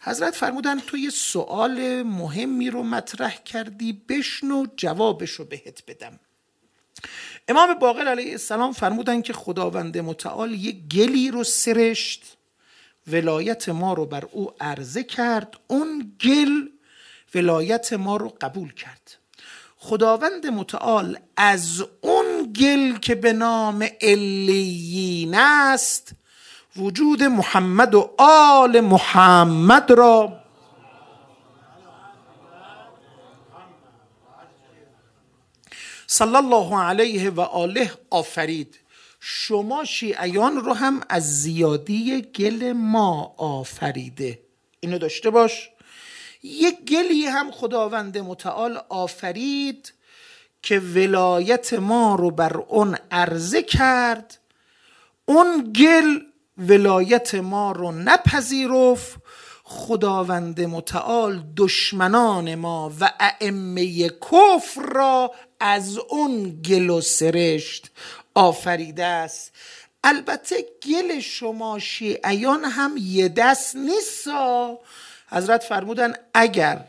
حضرت 0.00 0.34
فرمودن 0.34 0.80
تو 0.80 0.96
یه 0.96 1.10
سوال 1.10 2.02
مهمی 2.02 2.70
رو 2.70 2.82
مطرح 2.82 3.36
کردی 3.36 3.92
بشنو 4.08 4.66
جوابش 4.76 5.30
رو 5.30 5.44
بهت 5.44 5.82
بدم. 5.88 6.20
امام 7.48 7.74
باقر 7.74 8.08
علیه 8.08 8.32
السلام 8.32 8.72
فرمودن 8.72 9.22
که 9.22 9.32
خداوند 9.32 9.98
متعال 9.98 10.52
یه 10.54 10.72
گلی 10.72 11.30
رو 11.30 11.44
سرشت 11.44 12.36
ولایت 13.06 13.68
ما 13.68 13.94
رو 13.94 14.06
بر 14.06 14.24
او 14.32 14.50
عرضه 14.60 15.04
کرد 15.04 15.56
اون 15.66 16.12
گل 16.24 16.68
ولایت 17.34 17.92
ما 17.92 18.16
رو 18.16 18.36
قبول 18.40 18.72
کرد. 18.72 19.16
خداوند 19.76 20.46
متعال 20.46 21.18
از 21.36 21.84
اون 22.00 22.52
گل 22.60 22.98
که 22.98 23.14
به 23.14 23.32
نام 23.32 23.88
الیین 24.00 25.34
است 25.34 26.12
وجود 26.76 27.22
محمد 27.22 27.94
و 27.94 28.14
آل 28.18 28.80
محمد 28.80 29.90
را 29.90 30.39
صلی 36.12 36.36
الله 36.36 36.76
علیه 36.76 37.30
و 37.30 37.40
آله 37.40 37.92
آفرید. 38.10 38.78
شما 39.20 39.84
شیعیان 39.84 40.56
رو 40.56 40.74
هم 40.74 41.00
از 41.08 41.42
زیادی 41.42 42.22
گل 42.22 42.72
ما 42.72 43.34
آفریده. 43.36 44.38
اینو 44.80 44.98
داشته 44.98 45.30
باش. 45.30 45.70
یک 46.42 46.84
گلی 46.84 47.26
هم 47.26 47.50
خداوند 47.50 48.18
متعال 48.18 48.80
آفرید 48.88 49.92
که 50.62 50.78
ولایت 50.78 51.74
ما 51.74 52.14
رو 52.14 52.30
بر 52.30 52.56
اون 52.56 52.96
عرضه 53.10 53.62
کرد. 53.62 54.38
اون 55.24 55.72
گل 55.72 56.20
ولایت 56.58 57.34
ما 57.34 57.72
رو 57.72 57.92
نپذیرفت. 57.92 59.19
خداوند 59.72 60.60
متعال 60.60 61.42
دشمنان 61.56 62.54
ما 62.54 62.92
و 63.00 63.12
ائمه 63.20 64.08
کفر 64.08 64.82
را 64.82 65.34
از 65.60 65.98
اون 65.98 66.62
گل 66.62 66.90
و 66.90 67.00
سرشت 67.00 67.90
آفریده 68.34 69.04
است. 69.04 69.52
البته 70.04 70.66
گل 70.86 71.20
شما 71.20 71.78
شیعیان 71.78 72.64
هم 72.64 72.92
یه 73.00 73.28
دست 73.28 73.76
نیست 73.76 74.28
حضرت 75.28 75.62
فرمودن 75.62 76.12
اگر 76.34 76.84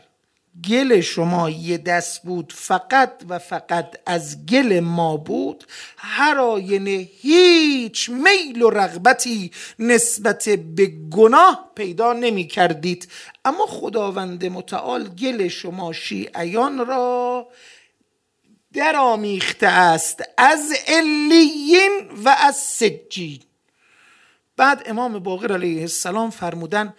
گل 0.68 1.00
شما 1.00 1.50
یه 1.50 1.78
دست 1.78 2.22
بود 2.22 2.52
فقط 2.56 3.22
و 3.28 3.38
فقط 3.38 3.96
از 4.06 4.46
گل 4.46 4.80
ما 4.80 5.16
بود 5.16 5.64
هر 5.96 6.38
آینه 6.38 7.08
هیچ 7.20 8.10
میل 8.10 8.62
و 8.62 8.70
رغبتی 8.70 9.50
نسبت 9.78 10.48
به 10.48 10.86
گناه 11.10 11.70
پیدا 11.74 12.12
نمی 12.12 12.46
کردید. 12.46 13.08
اما 13.44 13.66
خداوند 13.66 14.44
متعال 14.44 15.08
گل 15.08 15.48
شما 15.48 15.92
شیعیان 15.92 16.86
را 16.86 17.48
در 18.72 18.96
آمیخته 18.96 19.66
است 19.66 20.22
از 20.38 20.72
علیین 20.88 22.10
و 22.24 22.36
از 22.38 22.56
سجین. 22.56 23.40
بعد 24.56 24.82
امام 24.86 25.18
باقر 25.18 25.52
علیه 25.52 25.80
السلام 25.80 26.30
فرمودن 26.30 26.94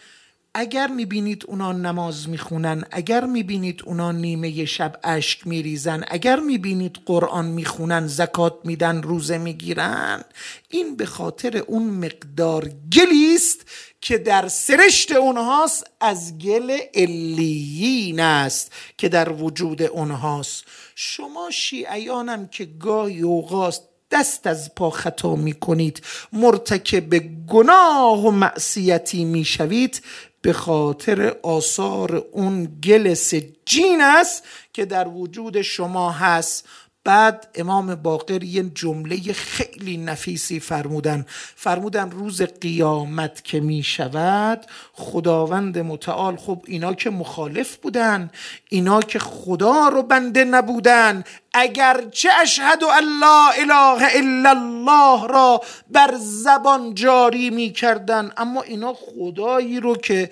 اگر 0.55 0.87
می‌بینید 0.87 1.43
اونا 1.47 1.71
نماز 1.71 2.29
می‌خونن 2.29 2.83
اگر 2.91 3.25
می‌بینید 3.25 3.81
اونا 3.85 4.11
نیمه 4.11 4.65
شب 4.65 4.99
اشک 5.03 5.47
میریزن 5.47 6.03
اگر 6.07 6.39
می‌بینید 6.39 6.97
قرآن 7.05 7.45
می‌خونن 7.45 8.07
زکات 8.07 8.53
میدن 8.63 9.01
روزه 9.01 9.37
می‌گیرن 9.37 10.23
این 10.69 10.95
به 10.95 11.05
خاطر 11.05 11.57
اون 11.57 11.83
مقدار 11.83 12.69
گلی 12.93 13.35
است 13.35 13.65
که 14.01 14.17
در 14.17 14.47
سرشت 14.47 15.11
اونهاست 15.11 15.87
از 15.99 16.37
گل 16.37 16.77
علیین 16.95 18.19
است 18.19 18.71
که 18.97 19.09
در 19.09 19.31
وجود 19.31 19.81
اونهاست. 19.81 20.63
شما 20.95 21.49
شیعیانم 21.51 22.47
که 22.47 22.65
گاهی 22.65 23.21
اوقات 23.21 23.79
دست 24.11 24.47
از 24.47 24.75
پا 24.75 24.89
خطا 24.89 25.35
می 25.35 25.53
کنید 25.53 26.01
مرتکب 26.33 27.17
گناه 27.47 28.25
و 28.25 28.31
معصیتی 28.31 29.25
می 29.25 29.45
شوید 29.45 30.01
به 30.43 30.53
خاطر 30.53 31.35
آثار 31.43 32.15
اون 32.31 32.79
گل 32.83 33.13
سجین 33.13 34.01
است 34.01 34.43
که 34.73 34.85
در 34.85 35.07
وجود 35.07 35.61
شما 35.61 36.11
هست. 36.11 36.67
بعد 37.05 37.47
امام 37.55 37.95
باقر 37.95 38.43
یه 38.43 38.63
جمله 38.63 39.33
خیلی 39.33 39.97
نفیسی 39.97 40.59
فرمودن. 40.59 41.25
فرمودن 41.55 42.11
روز 42.11 42.41
قیامت 42.41 43.43
که 43.43 43.59
می 43.59 43.83
شود 43.83 44.65
خداوند 44.93 45.77
متعال 45.77 46.35
خب 46.35 46.63
اینا 46.67 46.93
که 46.93 47.09
مخالف 47.09 47.75
بودن 47.75 48.31
اینا 48.69 49.01
که 49.01 49.19
خدا 49.19 49.87
رو 49.87 50.03
بنده 50.03 50.43
نبودن. 50.43 51.23
اگرچه 51.53 52.29
اشهد 52.41 52.83
الله 52.83 53.59
اله 53.59 54.07
الا 54.15 54.49
الله 54.49 55.27
را 55.27 55.61
بر 55.91 56.15
زبان 56.19 56.93
جاری 56.93 57.49
می 57.49 57.71
کردن. 57.71 58.31
اما 58.37 58.61
اینا 58.61 58.93
خدایی 58.93 59.79
رو 59.79 59.95
که 59.95 60.29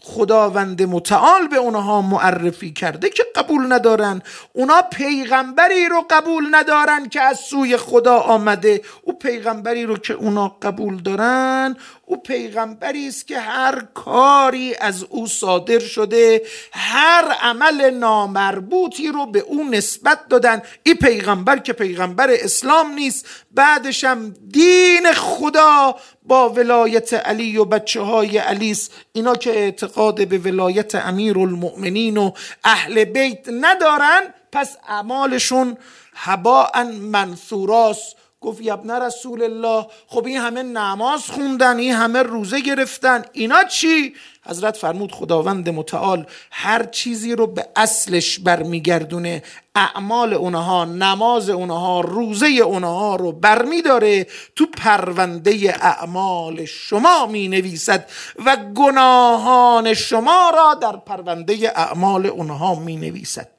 خداوند 0.00 0.82
متعال 0.82 1.48
به 1.48 1.56
اونها 1.56 2.02
معرفی 2.02 2.72
کرده 2.72 3.10
که 3.10 3.24
قبول 3.36 3.72
ندارن. 3.72 4.22
اونا 4.52 4.82
پیغمبری 4.82 5.88
رو 5.88 6.04
قبول 6.10 6.46
ندارن 6.50 7.08
که 7.08 7.20
از 7.20 7.38
سوی 7.38 7.76
خدا 7.76 8.16
آمده. 8.16 8.82
او 9.02 9.18
پیغمبری 9.18 9.86
رو 9.86 9.96
که 9.96 10.14
اونا 10.14 10.48
قبول 10.62 10.96
دارن 10.96 11.76
او 12.08 12.16
پیغمبری 12.16 13.08
است 13.08 13.26
که 13.26 13.38
هر 13.38 13.86
کاری 13.94 14.74
از 14.80 15.02
او 15.02 15.26
صادر 15.26 15.78
شده 15.78 16.42
هر 16.72 17.24
عمل 17.40 17.90
نامربوطی 17.90 19.08
رو 19.08 19.26
به 19.26 19.38
او 19.38 19.64
نسبت 19.64 20.28
دادن. 20.28 20.62
این 20.82 20.94
پیغمبر 20.94 21.58
که 21.58 21.72
پیغمبر 21.72 22.30
اسلام 22.30 22.92
نیست 22.92 23.26
بعدش 23.50 24.04
هم 24.04 24.34
دین 24.50 25.12
خدا 25.12 25.96
با 26.22 26.50
ولایت 26.50 27.14
علی 27.14 27.56
و 27.56 27.64
بچه 27.64 28.00
های 28.00 28.38
علیس. 28.38 28.90
اینا 29.12 29.34
که 29.34 29.50
اعتقاد 29.50 30.28
به 30.28 30.38
ولایت 30.38 30.94
امیر 30.94 31.38
المؤمنین 31.38 32.16
و 32.16 32.30
اهل 32.64 33.04
بیت 33.04 33.48
ندارن 33.48 34.34
پس 34.52 34.76
اعمالشون 34.88 35.76
هباء 36.14 36.84
منثوراست. 36.84 38.16
گفت 38.40 38.60
یبن 38.62 38.90
رسول 38.90 39.42
الله 39.42 39.86
خب 40.06 40.26
این 40.26 40.38
همه 40.38 40.62
نماز 40.62 41.30
خوندن 41.30 41.78
این 41.78 41.92
همه 41.92 42.22
روزه 42.22 42.60
گرفتن 42.60 43.24
اینا 43.32 43.64
چی؟ 43.64 44.14
حضرت 44.46 44.76
فرمود 44.76 45.12
خداوند 45.12 45.68
متعال 45.68 46.26
هر 46.50 46.84
چیزی 46.84 47.36
رو 47.36 47.46
به 47.46 47.68
اصلش 47.76 48.38
برمیگردونه 48.38 49.42
اعمال 49.74 50.34
اونها 50.34 50.84
نماز 50.84 51.50
اونها 51.50 52.00
روزه 52.00 52.46
اونها 52.46 53.16
رو 53.16 53.32
برمیداره 53.32 54.26
تو 54.56 54.66
پرونده 54.66 55.76
اعمال 55.80 56.64
شما 56.64 57.26
می 57.26 57.48
نویسد 57.48 58.10
و 58.44 58.56
گناهان 58.56 59.94
شما 59.94 60.50
را 60.54 60.74
در 60.74 60.96
پرونده 60.96 61.72
اعمال 61.76 62.26
اونها 62.26 62.74
می 62.74 62.96
نویسد 62.96 63.57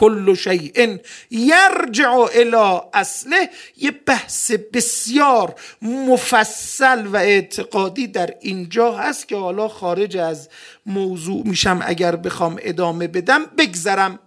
کل 0.00 0.34
شیء 0.34 0.96
یرجع 1.30 2.10
الى 2.34 2.80
اصله 2.94 3.50
یه 3.76 3.90
بحث 3.90 4.50
بسیار 4.72 5.54
مفصل 5.82 7.06
و 7.06 7.16
اعتقادی 7.16 8.06
در 8.06 8.34
اینجا 8.40 8.92
هست 8.92 9.28
که 9.28 9.36
حالا 9.36 9.68
خارج 9.68 10.16
از 10.16 10.48
موضوع 10.86 11.46
میشم. 11.46 11.80
اگر 11.84 12.16
بخوام 12.16 12.58
ادامه 12.62 13.08
بدم 13.08 13.44
بگذرم. 13.58 14.18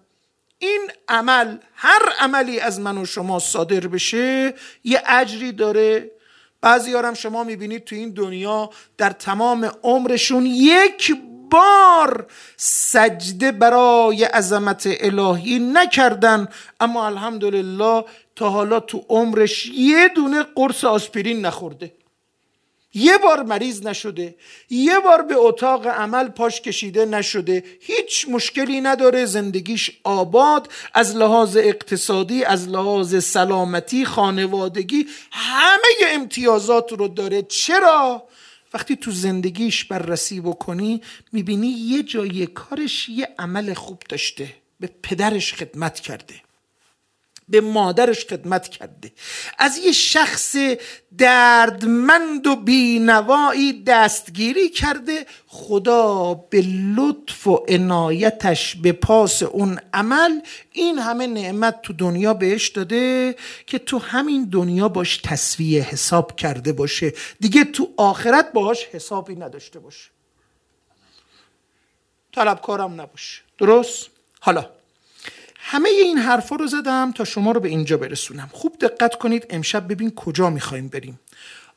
این 0.60 0.82
عمل 1.08 1.58
هر 1.76 2.02
عملی 2.20 2.60
از 2.60 2.80
من 2.80 2.98
و 2.98 3.06
شما 3.06 3.40
صادر 3.40 3.88
بشه 3.88 4.54
یه 4.84 5.02
اجری 5.08 5.52
داره. 5.52 6.12
بعضی 6.62 6.94
هم 6.94 7.14
شما 7.14 7.44
می‌بینید 7.44 7.84
تو 7.84 7.96
این 7.96 8.10
دنیا 8.10 8.70
در 8.98 9.10
تمام 9.10 9.72
عمرشون 9.84 10.46
یک 10.46 11.16
بار 11.54 12.28
سجده 12.58 13.52
برای 13.52 14.24
عظمت 14.24 14.84
الهی 14.86 15.60
نکردن. 15.60 16.48
اما 16.80 17.06
الحمدلله 17.06 18.06
تا 18.36 18.50
حالا 18.50 18.80
تو 18.80 19.06
عمرش 19.10 19.66
یه 19.66 20.08
دونه 20.08 20.44
قرص 20.44 20.84
آسپرین 20.84 21.46
نخورده. 21.46 21.92
یه 22.94 23.18
بار 23.18 23.44
مریض 23.44 23.86
نشده. 23.86 24.36
یه 24.70 25.00
بار 25.00 25.22
به 25.22 25.36
اتاق 25.38 25.88
عمل 25.88 26.28
پاش 26.28 26.62
کشیده 26.62 27.06
نشده. 27.06 27.64
هیچ 27.82 28.28
مشکلی 28.30 28.82
نداره. 28.82 29.26
زندگیش 29.26 29.92
آباد. 30.04 30.70
از 30.94 31.16
لحاظ 31.16 31.58
اقتصادی 31.58 32.44
از 32.44 32.70
لحاظ 32.70 33.24
سلامتی 33.24 34.06
خانوادگی 34.06 35.08
همه 35.32 36.14
امتیازات 36.14 36.92
رو 36.92 37.08
داره. 37.08 37.42
چرا؟ 37.42 38.24
وقتی 38.74 38.96
تو 38.96 39.12
زندگیش 39.12 39.86
بررسی 39.86 40.42
بکنی 40.42 41.02
می‌بینی 41.32 41.68
یه 41.68 42.04
جایی 42.04 42.46
کارش 42.48 43.10
یه 43.10 43.28
عمل 43.40 43.74
خوب 43.74 44.04
داشته 44.10 44.56
به 44.80 44.90
پدرش 45.04 45.54
خدمت 45.54 46.00
کرده. 46.00 46.43
به 47.50 47.62
مادرش 47.62 48.26
خدمت 48.26 48.68
کرده. 48.68 49.12
از 49.60 49.78
یه 49.78 49.92
شخص 49.92 50.56
دردمند 51.18 52.48
و 52.48 52.56
بینوایی 52.56 53.84
دستگیری 53.84 54.70
کرده. 54.70 55.26
خدا 55.48 56.34
به 56.34 56.64
لطف 56.96 57.48
و 57.48 57.66
عنایتش 57.70 58.76
به 58.76 58.92
پاس 58.92 59.44
اون 59.44 59.80
عمل. 59.94 60.40
این 60.72 61.00
همه 61.00 61.28
نعمت 61.28 61.82
تو 61.82 61.94
دنیا 61.94 62.34
بهش 62.34 62.70
داده 62.70 63.36
که 63.68 63.80
تو 63.80 63.98
همین 63.98 64.50
دنیا 64.50 64.90
باش 64.90 65.18
تصویه 65.18 65.84
حساب 65.84 66.36
کرده 66.36 66.74
باشه. 66.74 67.14
دیگه 67.40 67.64
تو 67.64 67.90
آخرت 67.98 68.54
باهاش 68.54 68.86
حسابی 68.86 69.36
نداشته 69.36 69.80
باشه. 69.80 70.10
طلبکارم 72.32 73.02
نباشه 73.02 73.42
درست؟ 73.58 74.10
حالا. 74.40 74.70
همه 75.66 75.90
این 75.90 76.18
حرفا 76.18 76.56
رو 76.56 76.68
زدم 76.68 77.12
تا 77.12 77.24
شما 77.24 77.52
رو 77.52 77.60
به 77.60 77.70
اینجا 77.70 77.98
برسونم. 77.98 78.50
خوب 78.54 78.78
دقت 78.78 79.16
کنید 79.16 79.46
امشب 79.50 79.88
ببین 79.88 80.12
کجا 80.12 80.50
می‌خوایم 80.50 80.88
بریم. 80.88 81.20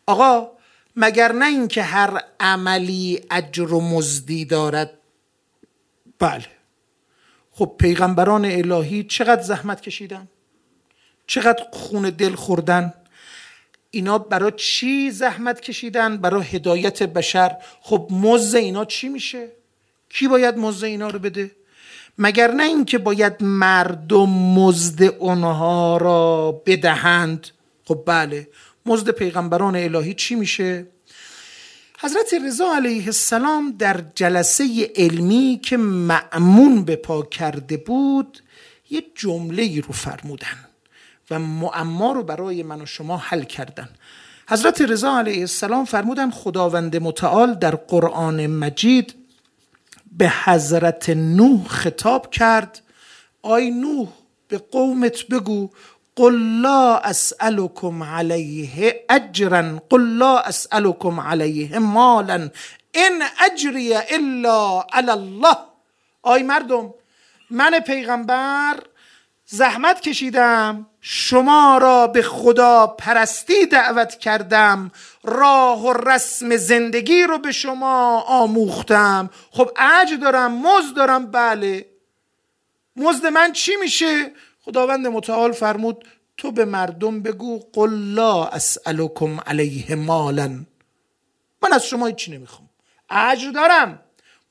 آقا 0.06 0.48
مگر 0.96 1.32
نه 1.32 1.46
اینکه 1.46 1.82
هر 1.82 2.22
عملی 2.40 3.20
اجر 3.30 3.72
و 3.72 3.80
مزدی 3.80 4.44
دارد؟ 4.44 4.98
بله. 6.18 6.46
خب 7.52 7.74
پیغمبران 7.78 8.44
الهی 8.44 9.04
چقدر 9.04 9.42
زحمت 9.42 9.80
کشیدن؟ 9.80 10.28
چقدر 11.26 11.64
خون 11.72 12.10
دل 12.10 12.34
خوردن؟ 12.34 12.94
اینا 13.90 14.18
برای 14.18 14.52
چی 14.56 15.10
زحمت 15.10 15.60
کشیدن؟ 15.60 16.16
برای 16.16 16.42
هدایت 16.42 17.02
بشر. 17.02 17.56
خب 17.80 18.08
مزد 18.10 18.56
اینا 18.56 18.84
چی 18.84 19.08
میشه؟ 19.08 19.48
کی 20.08 20.28
باید 20.28 20.56
مزد 20.56 20.84
اینا 20.84 21.08
رو 21.08 21.18
بده؟ 21.18 21.50
مگر 22.18 22.50
نه 22.50 22.62
اینکه 22.62 22.98
باید 22.98 23.32
مردم 23.40 24.30
مزد 24.30 25.02
اونها 25.02 25.96
را 25.96 26.52
بدهند؟ 26.66 27.46
خب 27.84 28.02
بله 28.06 28.48
مزد 28.86 29.10
پیغمبران 29.10 29.76
الهی 29.76 30.14
چی 30.14 30.34
میشه؟ 30.34 30.86
حضرت 32.00 32.34
رضا 32.46 32.74
علیه 32.76 33.06
السلام 33.06 33.74
در 33.78 34.04
جلسه 34.14 34.90
علمی 34.96 35.60
که 35.62 35.76
معمون 35.76 36.84
به 36.84 36.96
پا 36.96 37.22
کرده 37.22 37.76
بود 37.76 38.42
یه 38.90 39.02
جمله 39.14 39.62
ای 39.62 39.80
رو 39.80 39.92
فرمودن 39.92 40.66
و 41.30 41.38
معما 41.38 42.12
رو 42.12 42.22
برای 42.22 42.62
من 42.62 42.80
و 42.80 42.86
شما 42.86 43.16
حل 43.16 43.42
کردن. 43.42 43.88
حضرت 44.48 44.80
رضا 44.80 45.18
علیه 45.18 45.40
السلام 45.40 45.84
فرمودن 45.84 46.30
خداوند 46.30 46.96
متعال 46.96 47.54
در 47.54 47.74
قرآن 47.74 48.46
مجید 48.46 49.14
به 50.16 50.32
حضرت 50.44 51.10
نوح 51.10 51.68
خطاب 51.68 52.30
کرد 52.30 52.80
آی 53.42 53.70
نوح 53.70 54.08
به 54.48 54.58
قومت 54.58 55.28
بگو 55.30 55.70
قل 56.16 56.60
لا 56.62 57.10
اسألكم 57.10 58.02
علیه 58.02 59.04
اجرا 59.10 59.78
قل 59.90 60.18
لا 60.18 60.48
اسألكم 60.48 61.20
علیه 61.20 61.78
مالا 61.78 62.50
ان 62.94 63.22
اجری 63.46 63.94
الا 63.94 64.80
علی 64.92 65.10
الله. 65.10 65.56
آی 66.22 66.42
مردم 66.42 66.94
من 67.50 67.80
پیغمبر 67.80 68.76
زحمت 69.48 70.00
کشیدم 70.00 70.86
شما 71.00 71.78
را 71.78 72.06
به 72.06 72.22
خدا 72.22 72.86
پرستی 72.86 73.66
دعوت 73.66 74.18
کردم 74.18 74.90
راه 75.24 75.82
و 75.86 75.92
رسم 75.92 76.56
زندگی 76.56 77.22
رو 77.22 77.38
به 77.38 77.52
شما 77.52 78.20
آموختم. 78.20 79.30
خب 79.50 79.70
اج 79.76 80.14
دارم 80.14 80.66
مزد 80.66 80.96
دارم 80.96 81.26
بله. 81.26 81.86
مزد 82.96 83.26
من 83.26 83.52
چی 83.52 83.76
میشه؟ 83.80 84.32
خداوند 84.64 85.06
متعال 85.06 85.52
فرمود 85.52 86.04
تو 86.36 86.50
به 86.50 86.64
مردم 86.64 87.22
بگو 87.22 87.60
قل 87.72 87.90
لا 87.90 88.46
اسألكم 88.46 89.40
علیه 89.46 89.94
مالا 89.94 90.64
من 91.62 91.72
از 91.72 91.86
شما 91.86 92.06
هیچی 92.06 92.32
نمی‌خوام. 92.32 92.68
اجر 93.10 93.50
دارم 93.50 94.02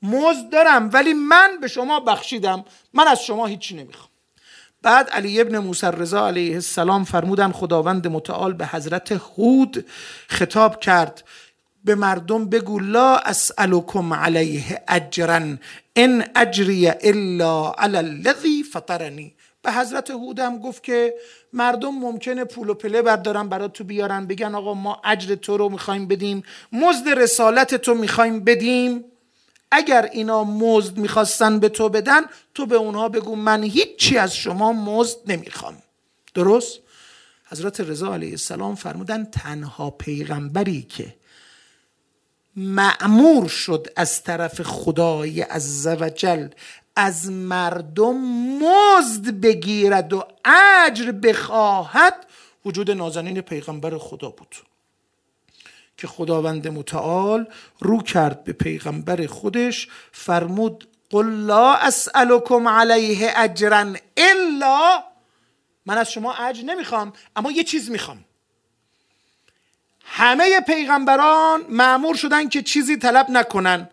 مزد 0.02 0.50
دارم 0.50 0.90
ولی 0.92 1.14
من 1.14 1.58
به 1.60 1.68
شما 1.68 2.00
بخشیدم. 2.00 2.64
من 2.94 3.08
از 3.08 3.24
شما 3.24 3.46
هیچی 3.46 3.76
نمی‌خوام. 3.76 4.10
بعد 4.82 5.10
علی 5.10 5.40
ابن 5.40 5.58
موسی 5.58 5.86
رضا 5.86 6.26
علیه 6.26 6.54
السلام 6.54 7.04
فرمودن 7.04 7.52
خداوند 7.52 8.06
متعال 8.06 8.52
به 8.52 8.66
حضرت 8.66 9.12
هود 9.12 9.86
خطاب 10.28 10.80
کرد 10.80 11.24
به 11.84 11.94
مردم 11.94 12.48
بگو 12.48 12.78
لا 12.78 13.16
اسألكم 13.16 14.12
علیه 14.12 14.82
اجرا 14.88 15.56
ان 15.96 16.24
اجری 16.36 16.88
الا 16.88 17.70
علی 17.70 17.96
الذی 17.96 18.62
فطرنی. 18.72 19.34
به 19.62 19.72
حضرت 19.72 20.10
هود 20.10 20.40
هم 20.40 20.58
گفت 20.58 20.82
که 20.82 21.14
مردم 21.52 21.94
ممکنه 21.94 22.44
پول 22.44 22.70
و 22.70 22.74
پله 22.74 23.02
بردارن 23.02 23.48
برات 23.48 23.72
تو 23.72 23.84
بیارن 23.84 24.26
بگن 24.26 24.54
آقا 24.54 24.74
ما 24.74 25.00
اجر 25.04 25.34
تو 25.34 25.56
رو 25.56 25.68
می‌خوایم 25.68 26.08
بدیم 26.08 26.42
مزد 26.72 27.08
رسالت 27.08 27.74
تو 27.74 27.94
می‌خوایم 27.94 28.44
بدیم. 28.44 29.04
اگر 29.70 30.08
اینا 30.12 30.44
مزد 30.44 30.98
می‌خواستن 30.98 31.58
به 31.58 31.68
تو 31.68 31.88
بدن 31.88 32.20
تو 32.54 32.66
به 32.66 32.76
اونها 32.76 33.08
بگو 33.08 33.36
من 33.36 33.62
هیچی 33.62 34.18
از 34.18 34.36
شما 34.36 34.72
مزد 34.72 35.18
نمی‌خوام 35.26 35.82
درست؟ 36.34 36.78
حضرت 37.48 37.80
رضا 37.80 38.14
علیه 38.14 38.30
السلام 38.30 38.74
فرمودن 38.74 39.24
تنها 39.24 39.90
پیغمبری 39.90 40.82
که 40.82 41.14
معمور 42.56 43.48
شد 43.48 43.86
از 43.96 44.22
طرف 44.22 44.62
خدای 44.62 45.40
عزوجل 45.40 46.48
از 46.96 47.30
مردم 47.30 48.16
مزد 48.62 49.30
بگیرد 49.40 50.12
و 50.12 50.24
اجر 50.84 51.12
بخواهد 51.12 52.26
وجود 52.64 52.90
نازنین 52.90 53.40
پیغمبر 53.40 53.98
خدا 53.98 54.30
بود 54.30 54.56
که 55.96 56.06
خداوند 56.06 56.68
متعال 56.68 57.46
رو 57.80 58.02
کرد 58.02 58.44
به 58.44 58.52
پیغمبر 58.52 59.26
خودش 59.26 59.88
فرمود 60.12 60.88
قل 61.10 61.26
لا 61.26 61.74
اسألكم 61.74 62.68
علیه 62.68 63.32
اجرا 63.36 63.94
الا 64.16 65.02
من 65.86 65.98
از 65.98 66.12
شما 66.12 66.34
اجر 66.34 66.64
نمی‌خوام 66.64 67.12
اما 67.36 67.50
یه 67.50 67.64
چیز 67.64 67.90
می‌خوام. 67.90 68.24
همه 70.04 70.60
پیغمبران 70.60 71.60
معمور 71.68 72.14
شدن 72.14 72.48
که 72.48 72.62
چیزی 72.62 72.96
طلب 72.96 73.26
نکنن 73.30 73.88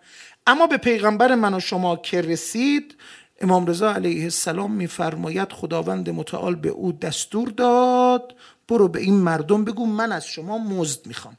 اما 0.47 0.67
به 0.67 0.77
پیغمبر 0.77 1.35
من 1.35 1.53
و 1.53 1.59
شما 1.59 1.95
که 1.95 2.21
رسید 2.21 2.95
امام 3.41 3.65
رضا 3.65 3.93
علیه 3.93 4.23
السلام 4.23 4.71
میفرماید 4.71 5.51
خداوند 5.51 6.09
متعال 6.09 6.55
به 6.55 6.69
او 6.69 6.91
دستور 6.91 7.49
داد 7.49 8.35
برو 8.67 8.87
به 8.87 8.99
این 8.99 9.15
مردم 9.15 9.65
بگو 9.65 9.85
من 9.85 10.11
از 10.11 10.27
شما 10.27 10.57
مزد 10.57 11.07
می‌خوام. 11.07 11.37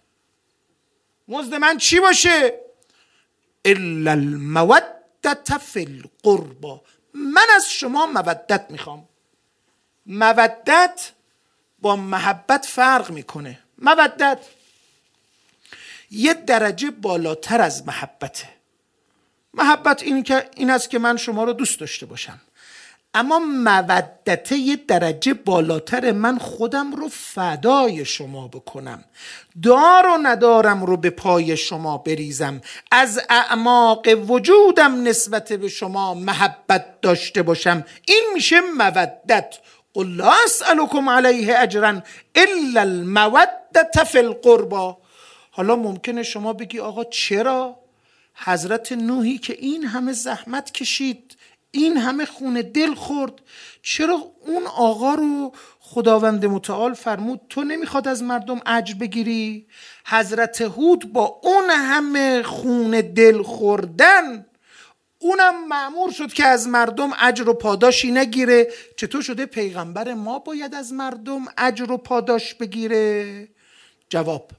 مزد 1.29 1.55
من 1.55 1.79
چی 1.79 2.01
باشه؟ 2.01 2.61
الا 3.65 4.11
المودت 4.11 5.59
فی 5.59 5.81
القربا 5.81 6.83
من 7.15 7.47
از 7.57 7.71
شما 7.71 8.07
مودت 8.07 8.67
می‌خوام. 8.71 9.09
مودت 10.07 11.11
با 11.79 11.97
محبت 11.97 12.67
فرق 12.67 13.11
می‌کنه. 13.11 13.59
مودت 13.79 14.39
یه 16.11 16.35
درجه 16.35 16.91
بالاتر 16.91 17.61
از 17.61 17.87
محبته. 17.87 18.49
محبت 19.55 20.03
این, 20.03 20.23
که 20.23 20.51
این 20.57 20.71
است 20.71 20.91
که 20.91 20.99
من 20.99 21.17
شما 21.17 21.45
رو 21.45 21.53
دوست 21.53 21.81
داشته 21.81 22.07
باشم. 22.07 22.41
اما 23.15 23.39
مودت 23.39 24.53
یه 24.53 24.77
درجه 24.77 25.35
بالاتر 25.35 26.13
من 26.13 26.39
خودم 26.39 26.95
رو 26.95 27.09
فدای 27.09 28.05
شما 28.05 28.49
بکنم. 28.49 29.05
دار 29.63 30.07
و 30.07 30.19
ندارم 30.23 30.85
رو 30.85 30.97
به 30.97 31.11
پای 31.11 31.57
شما 31.57 31.99
بریزم. 31.99 32.61
از 32.91 33.21
اعماق 33.31 34.09
وجودم 34.29 35.03
نسبت 35.03 35.53
به 35.53 35.69
شما 35.69 36.15
محبت 36.15 37.01
داشته 37.01 37.43
باشم. 37.43 37.85
این 38.09 38.25
میشه 38.35 38.61
مودت. 38.61 39.59
قل 39.95 40.07
لا 40.17 40.33
اسألكم 40.45 41.09
علیه 41.09 41.59
اجرا 41.59 42.03
الا 42.35 42.81
المودت 42.81 44.05
فی 44.07 44.19
القربا. 44.19 44.99
حالا 45.51 45.77
ممکنه 45.77 46.23
شما 46.23 46.53
بگی 46.53 46.79
آقا 46.79 47.05
چرا؟ 47.05 47.77
حضرت 48.35 48.93
نوحی 48.93 49.39
که 49.39 49.57
این 49.59 49.85
همه 49.85 50.13
زحمت 50.13 50.71
کشید. 50.73 51.34
این 51.75 51.97
همه 51.97 52.25
خونه 52.25 52.63
دل 52.63 52.95
خورد. 52.95 53.33
چرا 53.83 54.33
اون 54.47 54.67
آقا 54.67 55.15
رو 55.15 55.53
خداوند 55.81 56.47
متعال 56.47 56.95
فرمود 56.95 57.41
تو 57.49 57.65
نمی‌خواد 57.65 58.09
از 58.09 58.23
مردم 58.23 58.61
اجر 58.67 58.95
بگیری؟ 58.95 59.67
حضرت 60.07 60.61
هود 60.61 61.13
با 61.13 61.41
اون 61.43 61.71
همه 61.71 62.43
خونه 62.43 63.03
دل 63.03 63.43
خوردن 63.43 64.47
اونم 65.19 65.69
معمور 65.69 66.11
شد 66.13 66.33
که 66.33 66.45
از 66.45 66.69
مردم 66.69 67.11
اجر 67.21 67.49
و 67.49 67.55
پاداشی 67.55 68.11
نگیره. 68.11 68.69
چطور 68.97 69.23
شده 69.23 69.47
پیغمبر 69.47 70.15
ما 70.15 70.39
باید 70.39 70.75
از 70.75 70.93
مردم 70.93 71.45
اجر 71.59 71.93
و 71.93 71.97
پاداش 71.97 72.55
بگیره؟ 72.55 73.49
جواب 74.09 74.51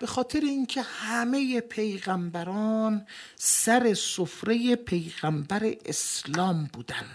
به 0.00 0.06
خاطر 0.06 0.40
اینکه 0.40 0.82
همه 0.82 1.60
پیغمبران 1.60 3.06
سر 3.36 3.94
سفره 3.94 4.76
پیغمبر 4.76 5.74
اسلام 5.86 6.70
بودن. 6.72 7.06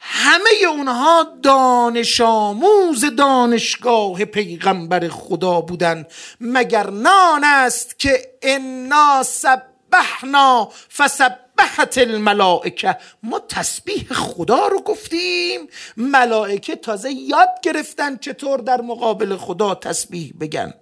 همه 0.00 0.50
اونها 0.68 1.36
دانش 1.42 2.20
آموز 2.20 3.04
دانشگاه 3.04 4.24
پیغمبر 4.24 5.08
خدا 5.08 5.60
بودن. 5.60 6.06
مگر 6.40 6.90
نان 6.90 7.44
است 7.44 7.98
که 7.98 8.38
انا 8.42 9.22
سبحنا 9.22 10.72
فسبحت 10.90 11.98
الملائکه؟ 11.98 12.98
ما 13.22 13.38
تسبیح 13.38 14.12
خدا 14.12 14.66
رو 14.66 14.82
گفتیم. 14.82 15.66
ملائکه 15.96 16.76
تازه 16.76 17.12
یاد 17.12 17.48
گرفتن 17.62 18.16
چطور 18.16 18.58
در 18.58 18.80
مقابل 18.80 19.36
خدا 19.36 19.74
تسبیح 19.74 20.34
بگن. 20.40 20.74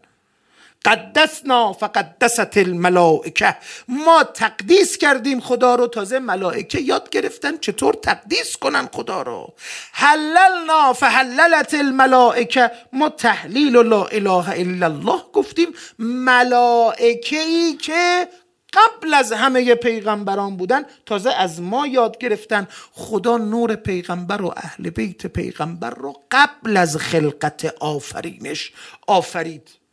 قدسنا 0.86 1.72
فقدست 1.72 2.56
الملائکه. 2.56 3.56
ما 3.88 4.24
تقدیس 4.24 4.98
کردیم 4.98 5.40
خدا 5.40 5.74
رو 5.74 5.86
تازه 5.86 6.18
ملائکه 6.18 6.80
یاد 6.80 7.10
گرفتن 7.10 7.58
چطور 7.58 7.94
تقدیس 7.94 8.56
کنن 8.56 8.88
خدا 8.92 9.22
رو. 9.22 9.54
حللنا 9.92 10.92
فحللت 10.92 11.74
الملائکه. 11.74 12.70
ما 12.92 13.08
تحلیل 13.08 13.76
و 13.76 13.82
لا 13.82 14.04
اله 14.04 14.48
الا 14.50 14.86
الله 14.86 15.20
گفتیم 15.32 15.68
ملائکه 15.98 17.38
ای 17.38 17.72
که 17.72 18.28
قبل 18.72 19.14
از 19.14 19.32
همه 19.32 19.74
پیغمبران 19.74 20.56
بودن 20.56 20.82
تازه 21.06 21.30
از 21.30 21.60
ما 21.60 21.86
یاد 21.86 22.18
گرفتن. 22.18 22.68
خدا 22.92 23.36
نور 23.36 23.76
پیغمبر 23.76 24.42
و 24.42 24.54
اهل 24.56 24.90
بیت 24.90 25.26
پیغمبر 25.26 25.90
رو 25.90 26.14
قبل 26.30 26.76
از 26.76 26.96
خلقت 26.96 27.74
آفرینش 27.80 28.72
آفرید. 29.06 29.85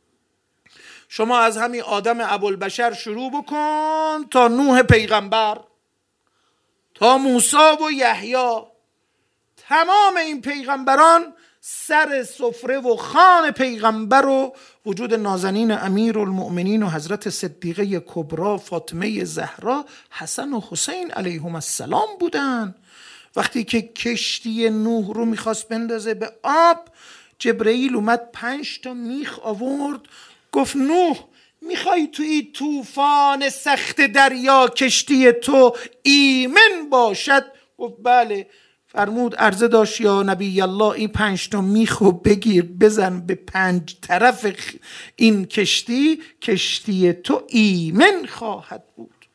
شما 1.15 1.39
از 1.39 1.57
همین 1.57 1.81
آدم 1.81 2.17
ابوالبشر 2.21 2.93
شروع 2.93 3.31
بکن 3.31 4.25
تا 4.31 4.47
نوح 4.47 4.81
پیغمبر 4.81 5.57
تا 6.95 7.17
موسی 7.17 7.57
و 7.57 7.91
یحیی. 7.91 8.61
تمام 9.57 10.17
این 10.17 10.41
پیغمبران 10.41 11.33
سر 11.61 12.23
سفره 12.23 12.79
و 12.79 12.95
خان 12.95 13.51
پیغمبر 13.51 14.25
و 14.25 14.55
وجود 14.85 15.13
نازنین 15.13 15.71
امیر 15.71 16.19
المؤمنین 16.19 16.83
و 16.83 16.89
حضرت 16.89 17.29
صدیقه 17.29 17.99
کبرا 17.99 18.57
فاطمه 18.57 19.23
زهرا 19.23 19.85
حسن 20.11 20.53
و 20.53 20.61
حسین 20.71 21.11
علیهم 21.11 21.55
السلام 21.55 22.07
بودن. 22.19 22.75
وقتی 23.35 23.63
که 23.63 23.81
کشتی 23.81 24.69
نوح 24.69 25.13
رو 25.13 25.25
می‌خواست 25.25 25.67
بندازه 25.67 26.13
به 26.13 26.33
آب 26.43 26.87
جبرئیل 27.39 27.95
اومد 27.95 28.29
پنج 28.33 28.81
تا 28.81 28.93
میخ 28.93 29.39
آورد. 29.39 30.01
گفت 30.53 30.75
نوح 30.75 31.19
می‌خوای 31.61 32.07
توی 32.07 32.51
طوفان 32.53 33.49
سخت 33.49 34.01
دریا 34.01 34.67
کشتی 34.67 35.31
تو 35.31 35.75
ایمن 36.03 36.89
باشد؟ 36.91 37.45
گفت 37.77 37.93
بله. 38.03 38.47
فرمود 38.87 39.35
عرضه 39.35 39.67
داشت 39.67 40.01
یا 40.01 40.23
نبی 40.23 40.61
الله 40.61 40.91
این 40.91 41.07
پنج 41.07 41.49
تا 41.49 41.61
میخو 41.61 42.11
بگیر 42.11 42.63
بزن 42.63 43.19
به 43.19 43.35
پنج 43.35 43.95
طرف 44.01 44.45
این 45.15 45.45
کشتی 45.45 46.21
کشتی 46.41 47.13
تو 47.13 47.43
ایمن 47.47 48.25
خواهد 48.25 48.83
بود. 48.95 49.25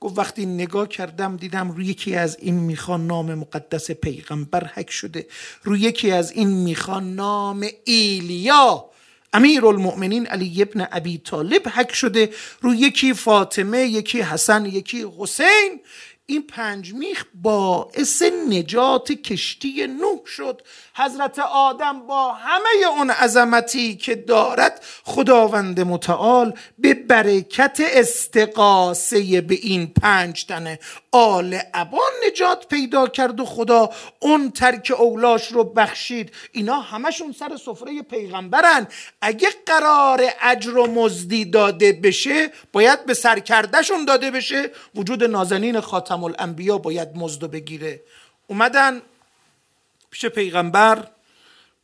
گفت 0.00 0.18
وقتی 0.18 0.46
نگاه 0.46 0.88
کردم 0.88 1.36
دیدم 1.36 1.70
روی 1.70 1.86
یکی 1.86 2.14
از 2.14 2.36
این 2.40 2.54
می‌خوان 2.54 3.06
نام 3.06 3.34
مقدس 3.34 3.90
پیغمبر 3.90 4.70
حک 4.74 4.90
شده 4.90 5.26
روی 5.62 5.80
یکی 5.80 6.10
از 6.10 6.32
این 6.32 6.48
می‌خوان 6.48 7.14
نام 7.14 7.66
ایلیا. 7.84 8.93
امیر 9.34 9.66
المؤمنین 9.66 10.26
علی 10.26 10.62
ابن 10.62 10.86
ابی 10.92 11.18
طالب 11.18 11.68
حک 11.68 11.94
شده 11.94 12.30
روی 12.60 12.78
یکی 12.78 13.14
فاطمه 13.14 13.78
یکی 13.78 14.20
حسن 14.22 14.66
یکی 14.66 15.06
حسین. 15.18 15.80
این 16.26 16.42
پنج 16.42 16.94
میخ 16.94 17.24
باعث 17.34 18.22
نجات 18.48 19.12
کشتی 19.12 19.86
نوح 19.86 20.26
شد. 20.26 20.62
حضرت 20.96 21.38
آدم 21.38 22.06
با 22.06 22.32
همه 22.32 22.86
اون 22.98 23.10
عظمتی 23.10 23.96
که 23.96 24.14
دارد 24.14 24.84
خداوند 25.04 25.80
متعال 25.80 26.54
به 26.78 26.94
برکت 26.94 27.80
استقاسه 27.80 29.40
به 29.40 29.54
این 29.54 29.86
پنج 29.86 30.44
تنه 30.44 30.78
آل 31.12 31.58
ابان 31.74 32.10
نجات 32.26 32.68
پیدا 32.68 33.06
کرد 33.06 33.40
و 33.40 33.44
خدا 33.44 33.90
اون 34.20 34.50
ترک 34.50 34.92
اولاش 34.98 35.46
رو 35.46 35.64
بخشید. 35.64 36.32
اینا 36.52 36.80
همشون 36.80 37.32
سر 37.32 37.56
سفره 37.56 38.02
پیغمبرن. 38.02 38.86
اگه 39.20 39.48
قرار 39.66 40.22
اجر 40.40 40.78
و 40.78 40.86
مزدی 40.86 41.44
داده 41.44 41.92
بشه 41.92 42.50
باید 42.72 43.06
به 43.06 43.14
سرکردهشون 43.14 44.04
داده 44.04 44.30
بشه. 44.30 44.70
وجود 44.94 45.24
نازنین 45.24 45.80
خاتم 45.80 46.24
الانبیا 46.24 46.78
باید 46.78 47.08
مزد 47.14 47.44
بگیره. 47.44 48.00
اومدن 48.46 49.02
پیش 50.14 50.26
پیغمبر 50.26 51.06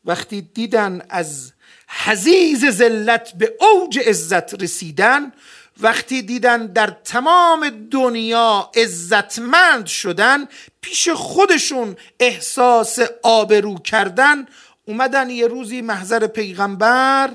وقتی 0.05 0.43
دیدن 0.43 1.07
از 1.09 1.53
حزیز 1.89 2.67
ذلت 2.67 3.33
به 3.33 3.55
اوج 3.61 3.99
عزت 3.99 4.63
رسیدن 4.63 5.33
وقتی 5.81 6.23
دیدن 6.23 6.67
در 6.67 6.87
تمام 7.05 7.89
دنیا 7.91 8.71
عزتمند 8.77 9.87
شدن 9.87 10.49
پیش 10.81 11.09
خودشون 11.09 11.97
احساس 12.21 12.99
آبرو 13.23 13.79
کردن 13.79 14.47
اومدن 14.85 15.31
یه 15.31 15.47
روزی 15.47 15.83
محضر 15.83 16.27
پیغمبر 16.27 17.31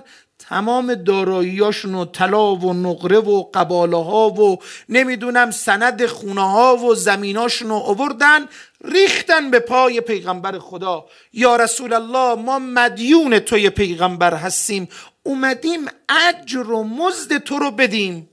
تمام 0.49 0.95
داراییاشون 0.95 1.95
و 1.95 2.05
طلا 2.05 2.55
و 2.55 2.73
نقره 2.73 3.17
و 3.17 3.43
قباله 3.53 4.03
ها 4.03 4.29
و 4.29 4.58
نمی‌دونم 4.89 5.51
سند 5.51 6.05
خونه 6.05 6.51
ها 6.51 6.77
و 6.77 6.95
زمیناشون 6.95 7.69
رو 7.69 7.75
آوردن 7.75 8.45
ریختن 8.84 9.51
به 9.51 9.60
پای 9.60 10.01
پیغمبر 10.01 10.60
خدا. 10.60 11.05
یا 11.34 11.55
رسول 11.55 11.93
الله 11.93 12.41
ما 12.41 12.60
مدیون 12.60 13.39
توی 13.39 13.69
پیغمبر 13.69 14.34
هستیم. 14.34 14.88
اومدیم 15.23 15.86
اجر 16.10 16.71
و 16.71 16.84
مزد 16.84 17.38
تو 17.38 17.60
رو 17.60 17.71
بدیم. 17.71 18.29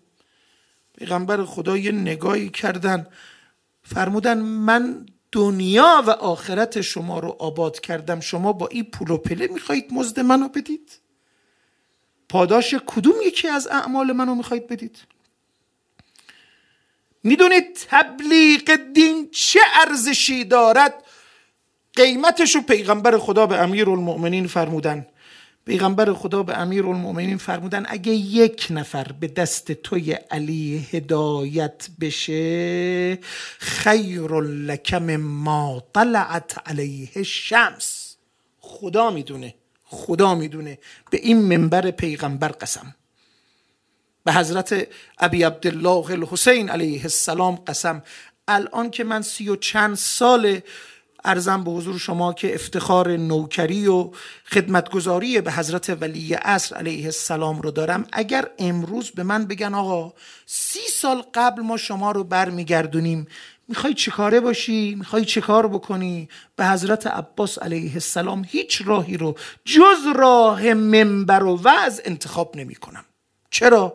پیغمبر 0.98 1.44
خدا 1.44 1.77
یه 1.77 1.92
نگاهی 1.92 2.51
کردن. 2.51 3.07
فرمودن 3.83 4.38
من 4.38 5.07
دنیا 5.33 6.05
و 6.07 6.11
آخرت 6.11 6.81
شما 6.81 7.18
رو 7.18 7.37
آباد 7.38 7.81
کردم. 7.81 8.20
شما 8.20 8.53
با 8.53 8.68
این 8.68 8.85
پول 8.85 9.11
و 9.11 9.16
پله 9.16 9.46
می‌خواهید 9.46 9.92
مزد 9.92 10.20
منو 10.20 10.48
بدید؟ 10.48 10.98
پاداش 12.33 12.75
کدوم 12.87 13.14
یکی 13.27 13.49
از 13.49 13.66
اعمال 13.66 14.12
منو 14.12 14.35
می‌خواهید 14.35 14.66
بدید؟ 14.66 14.99
می‌دونید 17.25 17.87
تبلیغ 17.88 18.77
دین 18.95 19.29
چه 19.31 19.61
ارزشی 19.75 20.45
دارد؟ 20.45 20.95
قیمتشو 21.97 22.61
پیغمبر 22.61 23.18
خدا 23.18 23.47
به 23.47 23.59
امیر 23.59 23.90
المؤمنین 23.90 24.47
فرمودن. 24.47 25.07
پیغمبر 25.64 26.12
خدا 26.12 26.42
به 26.42 26.59
امیر 26.59 26.87
المؤمنین 26.87 27.37
فرمودن 27.37 27.87
اگه 27.88 28.12
یک 28.12 28.66
نفر 28.71 29.12
به 29.21 29.29
دست 29.29 29.73
توی 29.73 30.12
علی 30.12 30.87
هدایت 30.92 31.88
بشه 32.01 33.18
خیر 33.59 34.40
لکم 34.40 35.16
ما 35.16 35.83
طلعت 35.95 36.68
علیه 36.68 37.23
شمس 37.23 38.16
خدا 38.61 39.11
می‌دونه. 39.11 39.55
خدا 39.92 40.35
می‌دونه 40.35 40.78
به 41.11 41.18
این 41.18 41.38
منبر 41.42 41.90
پیغمبر 41.90 42.48
قسم. 42.48 42.94
به 44.24 44.33
حضرت 44.33 44.88
ابی 45.18 45.42
عبدالله 45.42 46.11
الحسین 46.11 46.68
علیه 46.68 47.02
السلام 47.02 47.55
قسم. 47.55 48.02
الان 48.48 48.90
که 48.90 49.05
من 49.05 49.22
سی 49.22 49.48
و 49.48 49.57
چند 49.57 49.96
سال 49.96 50.61
ارزم 51.24 51.64
به 51.64 51.70
حضور 51.70 51.98
شما 51.98 52.33
که 52.33 52.55
افتخار 52.55 53.16
نوکری 53.16 53.87
و 53.87 54.11
خدمتگذاری 54.46 55.40
به 55.40 55.52
حضرت 55.52 55.90
ولی 55.90 56.35
اصر 56.35 56.76
علیه 56.76 57.05
السلام 57.05 57.61
رو 57.61 57.70
دارم 57.70 58.07
اگر 58.12 58.48
امروز 58.59 59.11
به 59.11 59.22
من 59.22 59.46
بگن 59.46 59.74
آقا 59.74 60.12
سی 60.46 60.88
سال 60.92 61.22
قبل 61.35 61.62
ما 61.62 61.76
شما 61.76 62.12
رو 62.12 62.24
برمیگردونیم 62.24 63.26
می‌خوای 63.72 63.94
چیکاره 63.94 64.40
باشی؟ 64.40 64.94
می‌خوای 64.94 65.24
چه 65.24 65.40
کار 65.40 65.68
بکنی؟ 65.68 66.28
به 66.56 66.66
حضرت 66.66 67.06
عباس 67.06 67.58
علیه 67.58 67.92
السلام 67.92 68.44
هیچ 68.48 68.82
راهی 68.85 69.16
رو 69.16 69.35
جز 69.64 70.06
راه 70.16 70.74
منبر 70.74 71.42
و 71.42 71.56
وعظ 71.56 72.00
انتخاب 72.04 72.56
نمی 72.56 72.74
کنم 72.74 73.04
چرا؟ 73.50 73.94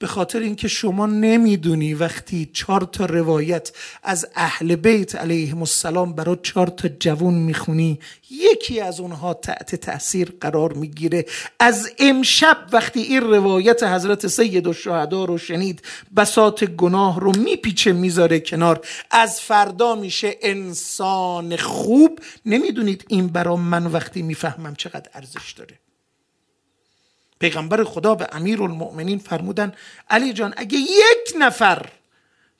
به 0.00 0.06
خاطر 0.06 0.38
اینکه 0.38 0.68
شما 0.68 1.06
نمی‌دونی 1.06 1.94
وقتی 1.94 2.50
چهار 2.52 2.80
تا 2.80 3.06
روایت 3.06 3.72
از 4.02 4.28
اهل 4.34 4.76
بیت 4.76 5.14
علیهم 5.14 5.58
السلام 5.58 6.12
برای 6.12 6.36
چهار 6.42 6.66
تا 6.66 6.88
جوون 6.88 7.34
می‌خونی 7.34 8.00
یکی 8.30 8.80
از 8.80 9.00
اونها 9.00 9.34
تحت 9.34 9.74
تاثیر 9.74 10.32
قرار 10.40 10.72
می‌گیره. 10.72 11.26
از 11.58 11.90
امشب 11.98 12.56
وقتی 12.72 13.00
این 13.00 13.20
روایت 13.20 13.82
حضرت 13.82 14.26
سید 14.26 14.66
و 14.66 14.72
شهدا 14.72 15.24
رو 15.24 15.38
شنید 15.38 15.82
بسات 16.16 16.64
گناه 16.64 17.20
رو 17.20 17.32
میپیچه 17.38 17.92
می‌ذاره 17.92 18.40
کنار. 18.40 18.80
از 19.10 19.40
فردا 19.40 19.94
میشه 19.94 20.36
انسان 20.42 21.56
خوب. 21.56 22.18
نمی‌دونید 22.46 23.04
این 23.08 23.26
برا 23.26 23.56
من 23.56 23.86
وقتی 23.86 24.22
می‌فهمم 24.22 24.74
چقدر 24.74 25.10
ارزش 25.14 25.52
داره. 25.52 25.78
پیغمبر 27.40 27.84
خدا 27.84 28.14
به 28.14 28.26
امیر 28.32 28.62
المؤمنین 28.62 29.18
فرمودن 29.18 29.72
علی 30.10 30.32
جان 30.32 30.54
اگه 30.56 30.78
یک 30.78 31.34
نفر 31.38 31.86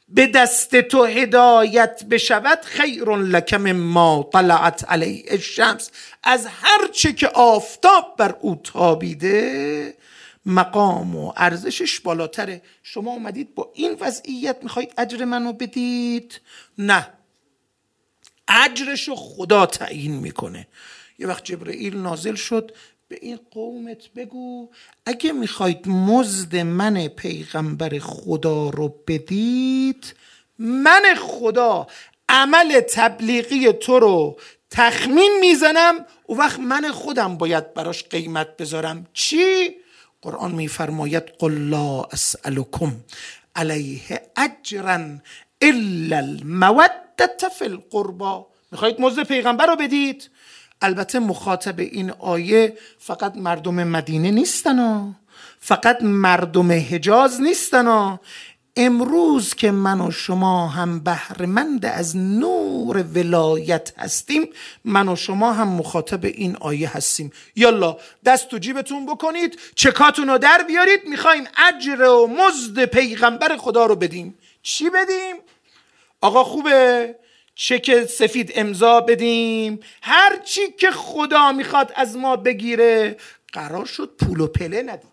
به 0.08 0.26
دست 0.26 0.76
تو 0.76 1.04
هدایت 1.04 2.04
بشود 2.10 2.60
خیر 2.62 3.16
لکم 3.16 3.72
ما 3.72 4.30
طلعت 4.32 4.84
علیه 4.88 5.24
الشمس. 5.28 5.90
از 6.22 6.46
هر 6.46 6.88
چه 6.92 7.12
که 7.12 7.28
آفتاب 7.28 8.14
بر 8.18 8.36
او 8.40 8.60
تابیده 8.64 9.94
مقام 10.46 11.16
و 11.16 11.32
ارزشش 11.36 12.00
بالاتره. 12.00 12.62
شما 12.82 13.10
اومدید 13.10 13.54
با 13.54 13.72
این 13.74 13.96
وضعیت 14.00 14.56
می‌خواید 14.62 14.92
اجر 14.98 15.24
منو 15.24 15.52
بدید؟ 15.52 16.40
نه. 16.78 17.08
اجرش 18.48 19.08
رو 19.08 19.16
خدا 19.16 19.66
تعیین 19.66 20.14
می‌کنه. 20.14 20.66
یه 21.18 21.26
وقت 21.26 21.44
جبرئیل 21.44 21.96
نازل 21.96 22.34
شد 22.34 22.72
به 23.10 23.18
این 23.22 23.38
قومت 23.50 24.08
بگو. 24.16 24.68
اگه 25.06 25.32
می‌خواید 25.32 25.88
مزد 25.88 26.56
من 26.56 27.08
پیغمبر 27.08 27.98
خدا 27.98 28.70
رو 28.70 28.94
بدید 29.06 30.14
من 30.58 31.02
خدا 31.18 31.86
عمل 32.28 32.80
تبلیغی 32.80 33.72
تو 33.72 33.98
رو 33.98 34.38
تخمین 34.70 35.38
می‌زنم. 35.40 36.06
و 36.28 36.32
وقت 36.32 36.60
من 36.60 36.92
خودم 36.92 37.38
باید 37.38 37.74
براش 37.74 38.04
قیمت 38.04 38.56
بذارم. 38.56 39.06
چی؟ 39.12 39.76
قرآن 40.22 40.52
میفرماید 40.52 41.22
قل 41.38 41.52
لا 41.52 42.02
اسألكم 42.02 42.92
علیه 43.56 44.22
اجرا 44.36 45.00
الا 45.60 46.16
المودت 46.16 47.48
فی 47.58 47.64
القربا. 47.64 48.46
می‌خواید 48.72 49.00
مزد 49.00 49.22
پیغمبر 49.22 49.66
رو 49.66 49.76
بدید؟ 49.76 50.30
البته 50.82 51.18
مخاطب 51.18 51.80
این 51.80 52.10
آیه 52.10 52.76
فقط 52.98 53.36
مردم 53.36 53.74
مدینه 53.74 54.30
نیستن 54.30 55.16
فقط 55.60 56.02
مردم 56.02 56.72
حجاز 56.72 57.40
نیستن 57.40 58.18
امروز 58.76 59.54
که 59.54 59.70
من 59.70 60.00
و 60.00 60.10
شما 60.10 60.68
هم 60.68 61.00
بهرهمند 61.00 61.86
از 61.86 62.16
نور 62.16 63.04
ولایت 63.14 63.92
هستیم 63.98 64.48
من 64.84 65.08
و 65.08 65.16
شما 65.16 65.52
هم 65.52 65.68
مخاطب 65.68 66.24
این 66.24 66.56
آیه 66.56 66.96
هستیم. 66.96 67.32
یالا 67.56 67.96
دست 68.24 68.48
تو 68.48 68.58
جیبتون 68.58 69.06
بکنید 69.06 69.58
چکاتون 69.74 70.28
رو 70.28 70.38
در 70.38 70.64
بیارید 70.68 71.00
می‌خوایم 71.06 71.44
اجر 71.68 72.02
و 72.02 72.26
مزد 72.26 72.84
پیغمبر 72.84 73.56
خدا 73.56 73.86
رو 73.86 73.96
بدیم. 73.96 74.38
چی 74.62 74.90
بدیم؟ 74.90 75.36
آقا 76.20 76.44
خوبه؟ 76.44 77.14
چک 77.62 78.04
سفید 78.04 78.52
امضا 78.54 79.00
بدیم. 79.00 79.80
هر 80.02 80.36
چی 80.36 80.60
که 80.78 80.90
خدا 80.90 81.52
می‌خواد 81.52 81.92
از 81.96 82.16
ما 82.16 82.36
بگیره 82.36 83.16
قرار 83.52 83.84
شد 83.84 84.14
پول 84.20 84.40
و 84.40 84.46
پله 84.46 84.82
ندید. 84.82 85.10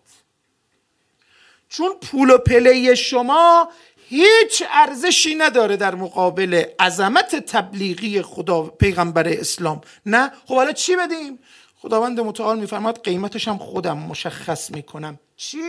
چون 1.70 1.90
پول 2.02 2.30
و 2.30 2.38
پله 2.38 2.96
شما 2.96 3.72
هیچ 4.10 4.64
ارزشی 4.70 5.36
نداره 5.36 5.78
در 5.78 5.96
مقابل 5.96 6.64
عظمت 6.80 7.36
تبلیغی 7.36 8.22
خدا 8.22 8.62
پیغمبر 8.62 9.28
اسلام. 9.28 9.82
نه؟ 10.06 10.32
خب 10.46 10.56
حالا 10.56 10.72
چی 10.72 10.96
بدیم؟ 10.96 11.40
خداوند 11.76 12.20
متعال 12.20 12.60
میفرماد 12.60 13.04
قیمتش 13.04 13.48
هم 13.48 13.58
خودم 13.58 13.98
مشخص 13.98 14.72
می‌کنم. 14.72 15.20
چی؟ 15.36 15.62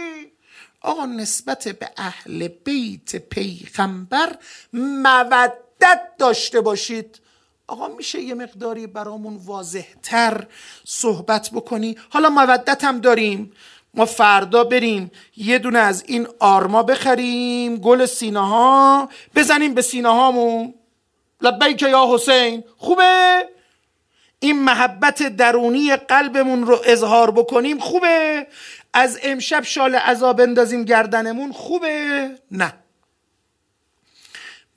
آقا 0.80 1.06
نسبت 1.06 1.68
به 1.68 1.90
اهل 1.96 2.48
بیت 2.48 3.16
پیغمبر 3.16 4.36
مودت 5.82 6.00
داشته 6.18 6.60
باشید. 6.60 7.20
آقا 7.66 7.88
میشه 7.88 8.20
یه 8.20 8.34
مقداری 8.34 8.86
برامون 8.86 9.36
واضحتر 9.44 10.46
صحبت 10.84 11.50
بکنی؟ 11.50 11.96
حالا 12.10 12.30
مودت 12.30 12.84
هم 12.84 12.98
داریم. 13.00 13.52
ما 13.94 14.04
فردا 14.04 14.64
بریم. 14.64 15.10
یه 15.36 15.58
دونه 15.58 15.78
از 15.78 16.04
این 16.06 16.28
آرما 16.38 16.82
بخریم. 16.82 17.76
گل 17.76 18.06
سینه 18.06 18.46
ها 18.48 19.08
بزنیم 19.34 19.74
به 19.74 19.82
سینه 19.82 20.08
هامون 20.08 20.74
لبیک 21.40 21.82
یا 21.82 22.08
حسین. 22.14 22.64
خوبه؟ 22.76 23.48
این 24.40 24.62
محبت 24.62 25.22
درونی 25.22 25.96
قلبمون 25.96 26.66
رو 26.66 26.78
اظهار 26.84 27.30
بکنیم 27.30 27.78
خوبه؟ 27.78 28.46
از 28.92 29.18
امشب 29.22 29.62
شال 29.62 29.94
عذاب 29.94 30.40
اندازیم 30.40 30.84
گردنمون 30.84 31.52
خوبه؟ 31.52 32.30
نه. 32.50 32.74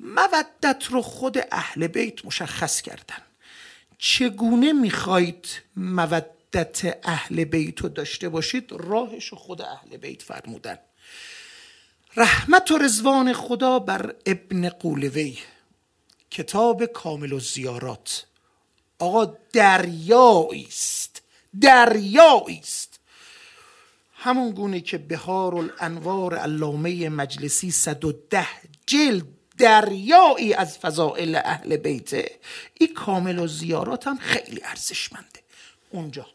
مودت 0.02 0.86
رو 0.90 1.02
خود 1.02 1.38
اهل 1.52 1.88
بیت 1.88 2.26
مشخص 2.26 2.82
کردن. 2.82 3.22
چگونه 3.98 4.74
می‌خواید 4.74 5.48
مودت 5.76 7.00
اهل 7.04 7.44
بیت 7.44 7.82
رو 7.82 7.90
داشته 7.90 8.30
باشید؟ 8.30 8.72
راهش 8.72 9.34
خود 9.34 9.62
اهل 9.62 9.98
بیت 9.98 10.22
فرمودن. 10.22 10.78
رحمت 12.16 12.72
و 12.72 12.78
رزوان 12.78 13.34
خدا 13.34 13.80
بر 13.80 14.16
ابن 14.26 14.70
قولوی. 14.70 15.38
کتاب 16.32 16.86
کامل 16.86 17.34
و 17.34 17.40
زیارات. 17.40 18.26
آقا 19.00 19.38
دریایی 19.54 20.66
است. 20.68 21.22
دریایی 21.62 22.60
است. 22.60 23.00
همون 24.14 24.52
گونه 24.52 24.82
که 24.82 24.98
بهار 24.98 25.56
الانوار 25.56 26.36
علامه 26.36 27.10
مجلسی 27.10 27.72
110 27.72 28.48
جلد 28.86 29.41
دریایی 29.62 30.54
از 30.54 30.78
فضائل 30.78 31.42
اهل 31.46 31.78
بیته 31.78 32.32
این 32.74 32.94
کامل 32.94 33.40
و 33.40 33.48
زیارات 33.48 34.08
هم 34.08 34.18
خیلی 34.18 34.62
ارزشمنده. 34.64 35.40
اونجا. 35.90 36.26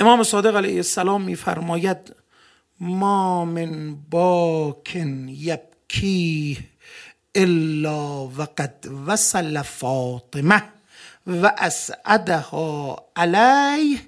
امام 0.00 0.22
صادق 0.22 0.56
علیه 0.56 0.76
السلام 0.76 1.22
میفرماید 1.22 2.16
ما 2.80 3.44
من 3.44 3.94
باکن 4.10 5.28
یبکی 5.28 6.58
الا 7.34 8.26
وقد 8.26 8.86
وصل 9.06 9.62
فاطمه 9.62 10.62
و 11.26 11.52
اسعدها 11.58 13.04
علیه 13.16 14.00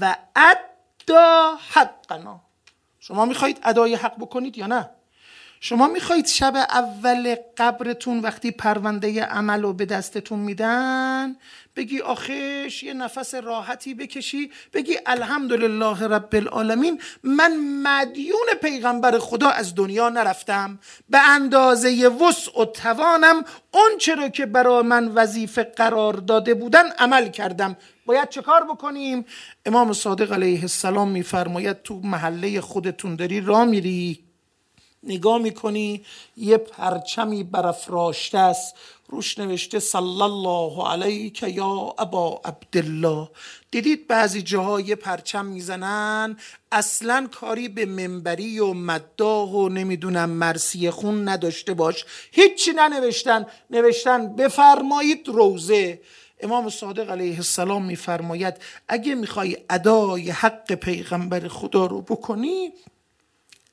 و 0.00 0.16
ادا 0.36 1.58
حقنا. 1.70 2.40
شما 3.00 3.24
می‌خواهید 3.24 3.60
ادای 3.62 3.94
حق 3.94 4.16
بکنید 4.18 4.58
یا 4.58 4.66
نه؟ 4.66 4.90
شما 5.66 5.88
می‌خواهید 5.88 6.26
شب 6.26 6.56
اول 6.56 7.36
قبرتون 7.56 8.20
وقتی 8.20 8.50
پرونده 8.50 9.24
عمل 9.24 9.62
رو 9.62 9.72
به 9.72 9.86
دستتون 9.86 10.38
میدن 10.38 11.36
بگی 11.76 12.00
آخش 12.00 12.82
یه 12.82 12.94
نفس 12.94 13.34
راحتی 13.34 13.94
بکشی 13.94 14.50
بگی 14.72 14.98
الحمدلله 15.06 16.02
رب 16.02 16.28
العالمین 16.32 17.00
من 17.22 17.56
مدیون 17.82 18.46
پیغمبر 18.62 19.18
خدا 19.18 19.48
از 19.48 19.74
دنیا 19.74 20.08
نرفتم. 20.08 20.78
به 21.08 21.18
اندازه 21.28 22.08
وسع 22.08 22.60
و 22.60 22.64
توانم 22.64 23.44
اون 23.70 23.98
چرا 23.98 24.28
که 24.28 24.46
برای 24.46 24.82
من 24.82 25.08
وظیفه 25.08 25.62
قرار 25.62 26.12
داده 26.12 26.54
بودن 26.54 26.90
عمل 26.98 27.28
کردم. 27.28 27.76
باید 28.06 28.28
چه 28.28 28.42
کار 28.42 28.64
بکنیم؟ 28.64 29.24
امام 29.66 29.92
صادق 29.92 30.32
علیه 30.32 30.60
السلام 30.60 31.10
میفرماید 31.10 31.82
تو 31.82 32.00
محله 32.04 32.60
خودتون 32.60 33.16
داری 33.16 33.40
را 33.40 33.64
میری. 33.64 34.23
نگاه 35.06 35.38
می‌کنی 35.38 36.04
یه 36.36 36.56
پرچمی 36.56 37.44
برافراشته 37.44 38.38
است. 38.38 38.74
روش 39.08 39.38
نوشته 39.38 39.78
صلی 39.78 40.22
الله 40.22 40.88
علیک 40.88 41.42
یا 41.42 41.94
ابا 41.98 42.40
عبدالله. 42.44 43.28
دیدید 43.70 44.08
بعضی 44.08 44.42
جاها 44.42 44.80
یه 44.80 44.94
پرچم 44.94 45.46
می‌زنن؟ 45.46 46.36
اصلا 46.72 47.28
کاری 47.32 47.68
به 47.68 47.86
منبری 47.86 48.58
و 48.58 48.72
مداح 48.72 49.50
و 49.50 49.68
نمی‌دونم 49.68 50.30
مرسی 50.30 50.90
خون 50.90 51.28
نداشته 51.28 51.74
باش. 51.74 52.04
هیچی 52.32 52.72
ننوشتن. 52.72 53.46
نوشتن 53.70 54.36
بفرمایید 54.36 55.28
روزه. 55.28 56.00
امام 56.40 56.70
صادق 56.70 57.10
علیه 57.10 57.36
السلام 57.36 57.84
میفرماید 57.84 58.54
اگه 58.88 59.14
می‌خوای 59.14 59.56
ادای 59.70 60.30
حق 60.30 60.72
پیغمبر 60.72 61.48
خدا 61.48 61.86
رو 61.86 62.00
بکنی 62.00 62.72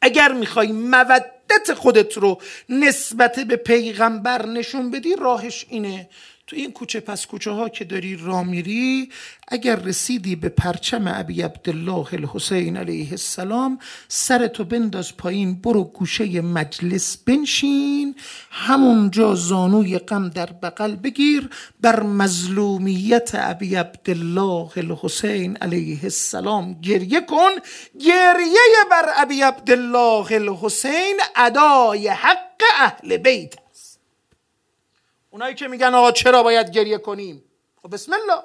اگر 0.02 0.32
می‌خوای 0.32 0.72
مودت 0.72 1.74
خودت 1.74 2.18
رو 2.18 2.42
نسبت 2.70 3.40
به 3.40 3.56
پیغمبر 3.56 4.46
نشون 4.46 4.92
بدی 4.92 5.16
راهش 5.16 5.66
اینه 5.70 6.10
تو 6.52 6.58
این 6.58 6.72
کوچه 6.72 7.00
پس 7.00 7.26
کوچه 7.26 7.52
ها 7.52 7.70
که 7.70 7.86
داری 7.86 8.16
را 8.16 8.44
میری 8.44 9.10
اگر 9.48 9.76
رسیدی 9.76 10.36
به 10.36 10.50
پرچم 10.50 11.04
ابی 11.08 11.42
عبدالله 11.42 12.14
الحسین 12.14 12.78
علیه 12.78 13.12
السلام 13.12 13.80
سرتو 14.08 14.64
بنداز 14.64 15.18
پایین 15.18 15.62
برو 15.62 15.84
گوشه 15.84 16.42
مجلس 16.42 17.18
بنشین 17.18 18.16
همونجا 18.52 19.36
زانوی 19.36 19.98
غم 19.98 20.30
در 20.30 20.46
بغل 20.46 20.96
بگیر 20.96 21.50
بر 21.82 22.04
مظلومیت 22.04 23.32
ابی 23.34 23.76
عبدالله 23.76 24.72
الحسین 24.78 25.58
علیه 25.58 26.04
السلام. 26.04 26.82
گریه 26.82 27.22
کن 27.22 27.52
گریه 28.06 28.78
بر 28.92 29.10
ابی 29.16 29.42
عبدالله 29.42 30.32
الحسین 30.32 31.20
ادای 31.36 32.08
حق 32.08 32.62
اهل 32.80 33.18
بیت. 33.18 33.61
اونایی 35.34 35.56
که 35.56 35.68
میگن 35.68 35.94
آقا 35.94 36.12
چرا 36.12 36.44
باید 36.44 36.72
گریه 36.72 36.98
کنیم؟ 36.98 37.44
خب 37.82 37.94
بسم 37.94 38.14
الله. 38.14 38.44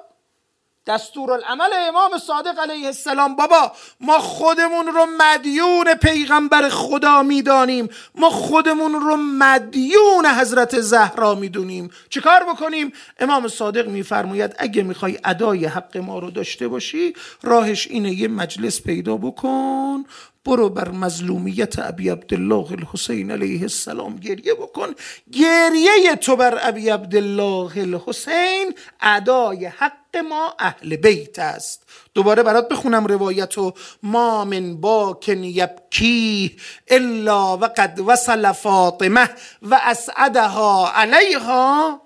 دستور 0.87 1.31
العمل 1.31 1.69
امام 1.73 2.17
صادق 2.17 2.59
علیه 2.59 2.85
السلام 2.85 3.35
بابا 3.35 3.71
ما 3.99 4.19
خودمون 4.19 4.87
رو 4.87 5.05
مدیون 5.17 5.93
پیغمبر 6.01 6.69
خدا 6.69 7.23
می‌دانیم. 7.23 7.89
ما 8.15 8.29
خودمون 8.29 8.93
رو 8.93 9.15
مدیون 9.17 10.25
حضرت 10.25 10.79
زهرا 10.79 11.35
می‌دونیم. 11.35 11.91
چیکار 12.09 12.43
بکنیم؟ 12.43 12.93
امام 13.19 13.47
صادق 13.47 13.87
میفرماید 13.87 14.55
اگه 14.57 14.83
می‌خوای 14.83 15.19
ادای 15.25 15.65
حق 15.65 15.97
ما 15.97 16.19
رو 16.19 16.31
داشته 16.31 16.67
باشی 16.67 17.13
راهش 17.43 17.87
اینه 17.87 18.13
یه 18.13 18.27
مجلس 18.27 18.81
پیدا 18.81 19.17
بکن. 19.17 20.05
برو 20.47 20.69
بر 20.69 20.89
مظلومیت 20.89 21.79
ابی 21.79 22.09
عبدالله 22.09 22.71
الحسین 22.71 23.31
علیه 23.31 23.61
السلام 23.61 24.15
گریه 24.15 24.53
بکن. 24.53 24.87
گریه 25.33 26.15
تو 26.15 26.35
بر 26.35 26.59
ابی 26.61 26.89
عبدالله 26.89 27.77
الحسین 27.77 28.73
ادای 29.01 29.65
حق 29.65 30.17
ما 30.29 30.53
اهل 30.59 30.95
بیت 30.95 31.39
است. 31.39 31.83
دوباره 32.13 32.43
برات 32.43 32.69
بخونم 32.69 33.05
روایت 33.05 33.57
و 33.57 33.73
ما 34.03 34.45
من 34.45 34.81
باکن 34.81 35.43
یبکی 35.43 36.57
الا 36.87 37.57
وقد 37.57 37.99
وصل 37.99 38.51
فاطمه 38.51 39.29
و 39.61 39.79
اسعدها 39.83 40.91
علیها. 40.91 42.01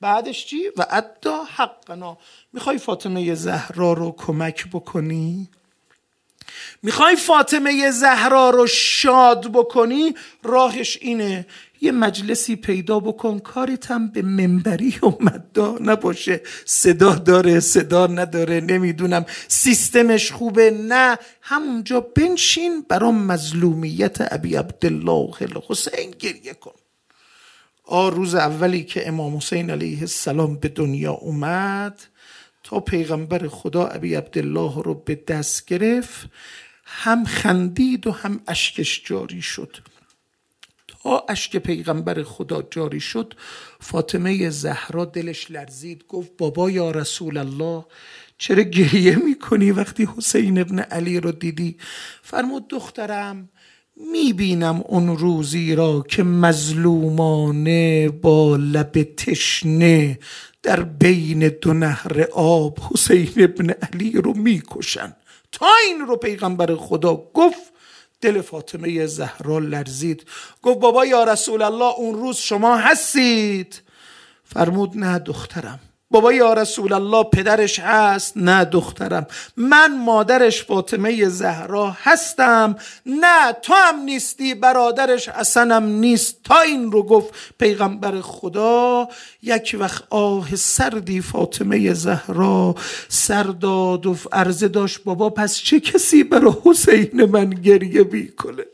بعدش 0.00 0.46
چی؟ 0.46 0.62
و 0.76 0.86
ادا 0.90 1.44
حقنا. 1.44 2.18
می‌خوای 2.52 2.78
فاطمه 2.78 3.34
زهرا 3.34 3.92
رو 3.92 4.14
کمک 4.18 4.66
بکنی؟ 4.72 5.48
می‌خوای 6.86 7.16
فاطمه 7.16 7.90
زهرا 7.90 8.50
رو 8.50 8.66
شاد 8.66 9.52
بکنی؟ 9.52 10.14
راهش 10.42 10.98
اینه 11.00 11.46
یه 11.80 11.92
مجلسی 11.92 12.56
پیدا 12.56 13.00
بکن 13.00 13.38
کارت 13.38 13.90
هم 13.90 14.08
به 14.08 14.22
منبری 14.22 14.98
و 15.02 15.06
مدا 15.06 15.78
نباشه. 15.80 16.40
صدا 16.64 17.14
داره 17.14 17.60
صدا 17.60 18.06
نداره 18.06 18.60
نمی‌دونم. 18.60 19.26
سیستمش 19.48 20.32
خوبه؟ 20.32 20.70
نه. 20.70 21.18
همونجا 21.42 22.00
بنشین 22.00 22.84
برا 22.88 23.10
مظلومیت 23.10 24.16
ابی 24.20 24.56
عبدالله 24.56 25.30
حسین 25.68 26.10
گریه 26.18 26.54
کن. 26.54 26.74
آ 27.84 28.08
روز 28.08 28.34
اولی 28.34 28.84
که 28.84 29.08
امام 29.08 29.36
حسین 29.36 29.70
علیه 29.70 30.00
السلام 30.00 30.56
به 30.56 30.68
دنیا 30.68 31.12
اومد 31.12 32.00
تا 32.62 32.80
پیغمبر 32.80 33.48
خدا 33.48 33.86
ابی 33.86 34.14
عبدالله 34.14 34.82
رو 34.82 34.94
به 34.94 35.14
دست 35.14 35.66
گرفت. 35.66 36.28
هم 36.86 37.24
خندید 37.24 38.06
و 38.06 38.12
هم 38.12 38.40
اشکش 38.48 39.02
جاری 39.04 39.42
شد. 39.42 39.76
تا 40.88 41.24
اشک 41.28 41.56
پیغمبر 41.56 42.22
خدا 42.22 42.62
جاری 42.70 43.00
شد 43.00 43.34
فاطمه 43.80 44.50
زهرا 44.50 45.04
دلش 45.04 45.50
لرزید 45.50 46.04
گفت 46.08 46.30
بابا 46.38 46.70
یا 46.70 46.90
رسول 46.90 47.36
الله 47.36 47.84
چرا 48.38 48.62
گریه 48.62 49.16
می‌کنی 49.16 49.70
وقتی 49.70 50.08
حسین 50.16 50.58
ابن 50.58 50.78
علی 50.78 51.20
رو 51.20 51.32
دیدی؟ 51.32 51.76
فرمود 52.22 52.68
دخترم 52.68 53.48
می‌بینم 54.12 54.82
اون 54.88 55.18
روزی 55.18 55.74
را 55.74 56.04
که 56.08 56.22
مظلومانه 56.22 58.08
با 58.08 58.56
لب 58.56 59.02
تشنه 59.02 60.18
در 60.62 60.82
بین 60.82 61.48
دو 61.48 61.74
نهر 61.74 62.22
آب 62.32 62.78
حسین 62.78 63.32
ابن 63.36 63.70
علی 63.70 64.12
رو 64.12 64.34
می‌کشن. 64.34 65.16
این 65.62 66.00
رو 66.00 66.16
پیغمبر 66.16 66.74
خدا 66.74 67.14
گفت 67.34 67.72
دل 68.20 68.40
فاطمه 68.40 69.06
زهرا 69.06 69.58
لرزید. 69.58 70.26
گفت 70.62 70.78
بابا 70.78 71.06
یا 71.06 71.24
رسول 71.24 71.62
الله 71.62 71.94
اون 71.94 72.14
روز 72.14 72.36
شما 72.36 72.76
هستید. 72.76 73.82
فرمود 74.44 74.96
نه 74.96 75.18
دخترم. 75.18 75.80
بابا 76.10 76.32
یا 76.32 76.52
رسول 76.52 76.92
الله 76.92 77.24
پدرش 77.24 77.78
هست؟ 77.78 78.36
نه 78.36 78.64
دخترم. 78.64 79.26
من 79.56 79.98
مادرش 79.98 80.64
فاطمه 80.64 81.28
زهرا 81.28 81.96
هستم. 82.02 82.76
نه 83.06 83.52
تو 83.52 83.74
هم 83.74 84.00
نیستی. 84.00 84.54
برادرش 84.54 85.28
حسنم 85.28 85.86
نیست. 85.86 86.42
تا 86.44 86.60
این 86.60 86.92
رو 86.92 87.02
گفت 87.02 87.34
پیغمبر 87.58 88.20
خدا. 88.20 89.08
یک 89.42 89.76
وقت 89.80 90.04
آه 90.10 90.54
سردی 90.54 91.20
فاطمه 91.20 91.94
زهرا 91.94 92.74
سرداد 93.08 94.06
و 94.06 94.16
عرضه 94.32 94.68
داشت. 94.68 95.04
بابا 95.04 95.30
پس 95.30 95.56
چه 95.56 95.80
کسی 95.80 96.24
برای 96.24 96.52
حسین 96.64 97.24
من 97.24 97.50
گریه 97.50 98.04
بیکنه 98.04 98.64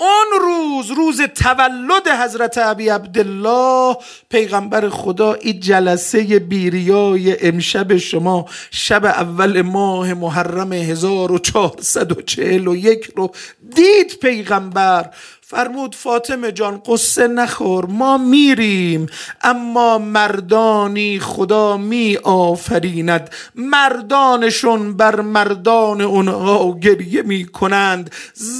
اون 0.00 0.26
روز 0.40 0.90
روز 0.90 1.22
تولد 1.22 2.08
حضرت 2.08 2.58
ابی 2.58 2.88
عبدالله 2.88 3.96
پیغمبر 4.30 4.88
خدا 4.88 5.34
این 5.34 5.60
جلسه 5.60 6.38
بیریای 6.38 7.48
امشب 7.48 7.96
شما 7.96 8.46
شب 8.70 9.04
اول 9.04 9.62
ماه 9.62 10.14
محرم 10.14 10.72
1441 10.72 13.12
رو 13.16 13.30
دید 13.74 14.18
پیغمبر. 14.18 15.10
فرمود 15.50 15.94
فاطمه 15.94 16.52
جان 16.52 16.82
قصه 16.86 17.28
نخور 17.28 17.86
ما 17.86 18.18
میریم 18.18 19.06
اما 19.42 19.98
مردانی 19.98 21.20
خدا 21.20 21.76
می 21.76 22.16
آفریند 22.22 23.30
مردانشون 23.54 24.96
بر 24.96 25.20
مردان 25.20 26.00
اونها 26.00 26.78
گریه 26.78 27.22
می 27.22 27.44
کنند 27.44 28.10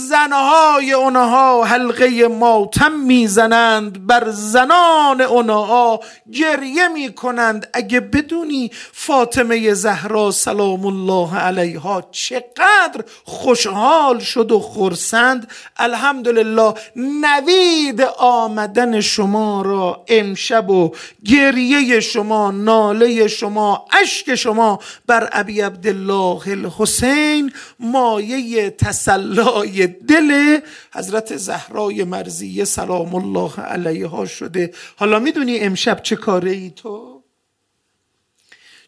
زنهای 0.08 0.92
اونها 0.92 1.64
حلقه 1.64 2.28
ماتم 2.28 2.92
می‌زنند. 2.92 4.06
بر 4.06 4.30
زنان 4.30 5.20
اونها 5.20 6.00
گریه 6.32 6.88
می 6.88 7.12
کنند 7.12 7.68
اگه 7.72 8.00
بدونی 8.00 8.70
فاطمه 8.92 9.74
زهرا 9.74 10.30
سلام 10.30 10.86
الله 10.86 11.36
علیها 11.36 12.08
چقدر 12.10 13.04
خوشحال 13.24 14.18
شد 14.18 14.52
و 14.52 14.60
خرسند 14.60 15.50
الحمدلله 15.76 16.74
نوید 16.96 18.00
آمدن 18.18 19.00
شما 19.00 19.62
را 19.62 20.04
امشب 20.08 20.70
و 20.70 20.94
گریه 21.24 22.00
شما 22.00 22.50
ناله 22.50 23.28
شما 23.28 23.86
اشک 24.02 24.34
شما 24.34 24.78
بر 25.06 25.28
ابی 25.32 25.60
عبدالله 25.60 26.48
الحسین 26.48 27.52
مایه 27.80 28.70
تسلای 28.70 29.86
دل 29.86 30.58
حضرت 30.94 31.36
زهرای 31.36 32.04
مرزیه 32.04 32.64
سلام 32.64 33.14
الله 33.14 33.60
علیها 33.60 34.26
شده 34.26 34.72
حالا 34.96 35.18
می‌دونی 35.18 35.58
امشب 35.58 36.02
چه 36.02 36.16
کاره 36.16 36.50
ای 36.50 36.70
تو؟ 36.70 37.17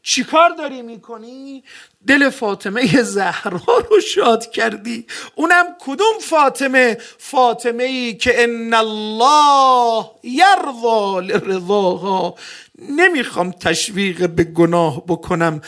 چیکار 0.03 0.51
داری 0.59 0.83
می‌کنی؟ 0.83 1.65
دل 2.07 2.31
فاطمه 2.31 3.03
زهرا 3.03 3.61
رو 3.91 4.01
شاد 4.01 4.51
کردی. 4.51 5.07
اونم 5.35 5.65
کدوم 5.81 6.19
فاطمه؟ 6.21 6.99
فاطمه 7.19 7.85
ای 7.85 8.15
که 8.15 8.43
ان 8.43 8.75
الله 8.75 10.05
یرضا 10.23 11.21
لرضاها. 11.21 12.35
نمی‌خوام 12.79 13.51
تشویق 13.51 14.31
به 14.31 14.45
گناه 14.45 15.05
بکنم. 15.07 15.61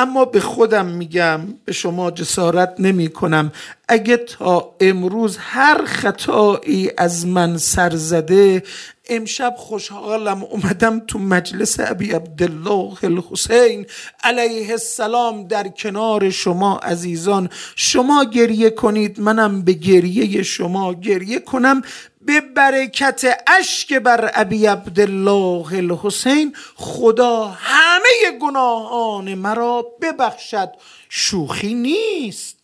اما 0.00 0.24
به 0.24 0.40
خودم 0.40 0.86
میگم 0.86 1.40
به 1.64 1.72
شما 1.72 2.10
جسارت 2.10 2.74
نمی 2.78 3.08
کنم 3.08 3.52
اگه 3.88 4.16
تا 4.16 4.74
امروز 4.80 5.36
هر 5.40 5.84
خطایی 5.84 6.90
از 6.98 7.26
من 7.26 7.58
سر 7.58 7.96
زده 7.96 8.62
امشب 9.10 9.54
خوشحالم 9.56 10.44
اومدم 10.44 11.00
تو 11.00 11.18
مجلس 11.18 11.80
ابی 11.80 12.10
عبدالله 12.10 13.04
الحسین 13.04 13.86
علیه 14.24 14.70
السلام 14.70 15.48
در 15.48 15.68
کنار 15.68 16.30
شما 16.30 16.76
عزیزان. 16.76 17.48
شما 17.76 18.24
گریه 18.24 18.70
کنید 18.70 19.20
منم 19.20 19.62
به 19.62 19.72
گریه 19.72 20.42
شما 20.42 20.94
گریه 20.94 21.40
کنم. 21.40 21.82
به 22.20 22.40
برکت 22.40 23.44
اشک 23.46 23.94
بر 23.94 24.30
ابی 24.34 24.66
عبدالله 24.66 25.72
الحسین 25.72 26.56
خدا 26.74 27.46
همه 27.46 28.38
گناهان 28.40 29.34
مرا 29.34 29.82
ببخشد. 30.02 30.72
شوخی 31.08 31.74
نیست. 31.74 32.59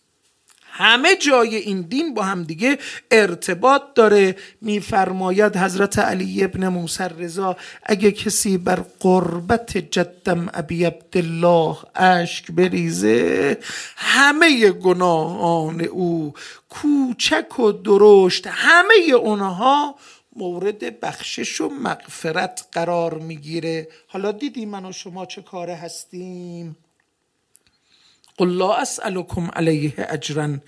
همه 0.79 1.15
جای 1.15 1.55
این 1.55 1.81
دین 1.81 2.13
با 2.13 2.23
هم 2.23 2.43
دیگه 2.43 2.77
ارتباط 3.11 3.81
داره. 3.95 4.35
میفرماید 4.61 5.57
حضرت 5.57 5.99
علی 5.99 6.43
ابن 6.43 6.67
موسی 6.67 7.03
رضا 7.19 7.57
اگه 7.83 8.11
کسی 8.11 8.57
بر 8.57 8.83
قربت 8.99 9.77
جدم 9.77 10.49
ابی 10.53 10.85
عبدالله 10.85 11.77
اشک 11.95 12.51
بریزه 12.51 13.57
همه 13.95 14.71
گناهان 14.71 15.81
او 15.81 16.33
کوچک 16.69 17.59
و 17.59 17.71
درشت 17.71 18.47
همه 18.47 19.11
اونها 19.15 19.95
مورد 20.35 20.99
بخشش 20.99 21.61
و 21.61 21.69
مغفرت 21.69 22.65
قرار 22.71 23.17
می‌گیره. 23.17 23.87
حالا 24.07 24.31
دیدی 24.31 24.65
من 24.65 24.85
و 24.85 24.91
شما 24.91 25.25
چه 25.25 25.41
کاره 25.41 25.75
هستیم؟ 25.75 26.75
قل 28.37 28.57
لا 28.57 28.81
اسألكم 28.81 29.51
علیه 29.55 29.93
اجرا 29.97 30.59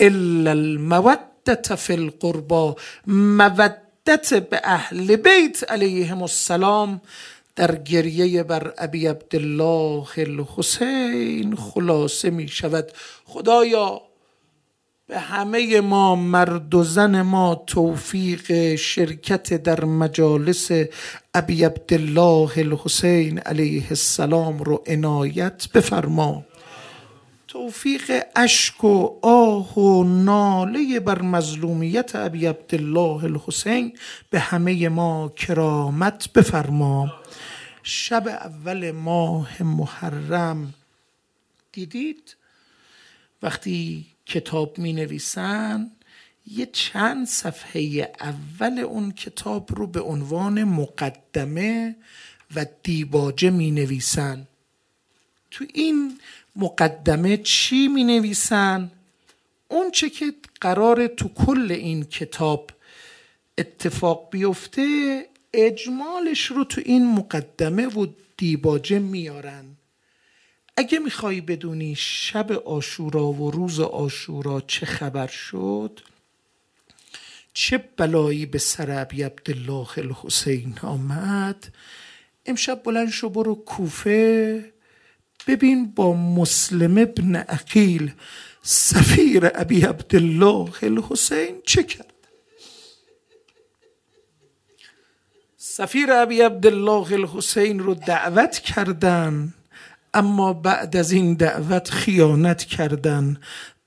الا 0.00 0.52
المودت 0.52 1.74
فی 1.74 1.92
القربا 1.92 2.76
مودت 3.06 4.34
به 4.34 4.60
اهل 4.64 5.16
بیت 5.16 5.70
علیهم 5.70 6.22
السلام. 6.22 7.00
در 7.56 7.74
گریه 7.74 8.42
بر 8.42 8.74
ابی 8.78 9.06
عبدالله 9.06 10.08
الحسین 10.16 11.56
خلاصه 11.56 12.30
می 12.30 12.48
شود. 12.48 12.92
خدایا 13.24 14.02
به 15.08 15.18
همه 15.18 15.80
ما 15.80 16.16
مرد 16.16 16.74
و 16.74 16.84
زن 16.84 17.22
ما 17.22 17.64
توفیق 17.66 18.74
شرکت 18.74 19.54
در 19.54 19.84
مجالس 19.84 20.70
ابی 21.34 21.64
عبدالله 21.64 22.58
الحسین 22.58 23.38
علیه 23.38 23.86
السلام 23.90 24.58
رو 24.58 24.84
عنایت 24.86 25.68
بفرما. 25.74 26.44
توفیق 27.60 28.22
اشک 28.36 28.84
و 28.84 29.18
آه 29.22 29.78
و 29.78 30.04
ناله 30.04 31.00
بر 31.00 31.22
مظلومیت 31.22 32.16
ابی 32.16 32.46
عبدالله 32.46 33.24
الحسین 33.24 33.98
به 34.30 34.40
همه 34.40 34.88
ما 34.88 35.28
کرامت 35.28 36.32
بفرما. 36.32 37.12
شب 37.82 38.28
اول 38.28 38.90
ماه 38.90 39.62
محرم. 39.62 40.74
دیدید؟ 41.72 42.36
وقتی 43.42 44.06
کتاب 44.26 44.78
می 44.78 44.92
نویسن 44.92 45.90
یه 46.46 46.66
چند 46.66 47.26
صفحه 47.26 48.12
اول 48.20 48.78
اون 48.78 49.12
کتاب 49.12 49.68
رو 49.74 49.86
به 49.86 50.00
عنوان 50.00 50.64
مقدمه 50.64 51.96
و 52.54 52.66
دیباجه 52.82 53.50
می 53.50 53.70
نویسن 53.70 54.46
تو 55.50 55.64
این 55.74 56.20
مقدمه 56.56 57.36
چی 57.36 57.88
می 57.88 58.04
نویسن؟ 58.04 58.90
اون 59.68 59.90
چه 59.90 60.10
که 60.10 60.34
قرار 60.60 61.06
تو 61.06 61.28
کل 61.28 61.72
این 61.72 62.04
کتاب 62.04 62.70
اتفاق 63.58 64.28
بیفته 64.30 65.26
اجمالش 65.54 66.46
رو 66.46 66.64
تو 66.64 66.80
این 66.84 67.14
مقدمه 67.14 67.86
و 67.86 68.06
دیباجه 68.36 68.98
میارن 68.98 69.64
اگه 70.76 70.98
می‌خوای 70.98 71.40
بدونی 71.40 71.94
شب 71.98 72.52
آشورا 72.52 73.26
و 73.26 73.50
روز 73.50 73.80
آشورا 73.80 74.60
چه 74.60 74.86
خبر 74.86 75.26
شد 75.26 76.00
چه 77.52 77.78
بلایی 77.96 78.46
به 78.46 78.58
سر 78.58 78.90
عبی 78.90 79.22
عبدالله 79.22 79.98
الحسین 79.98 80.78
آمد 80.82 81.74
امشب 82.46 82.82
بلند 82.82 83.10
شو 83.10 83.28
برو 83.28 83.54
کوفه 83.54 84.72
ببین 85.46 85.92
با 85.94 86.12
مسلم 86.12 86.98
ابن 86.98 87.36
عقیل 87.36 88.12
سفیر 88.62 89.50
ابی 89.54 89.80
عبدالله 89.82 90.70
الحسین 90.82 91.62
چه 91.66 91.82
کرد؟ 91.82 92.06
سفیر 95.56 96.12
ابی 96.12 96.40
عبدالله 96.40 97.12
الحسین 97.12 97.78
رو 97.78 97.94
دعوت 97.94 98.58
کردن 98.58 99.54
اما 100.14 100.52
بعد 100.52 100.96
از 100.96 101.12
این 101.12 101.34
دعوت 101.34 101.90
خیانت 101.90 102.64
کردن. 102.64 103.36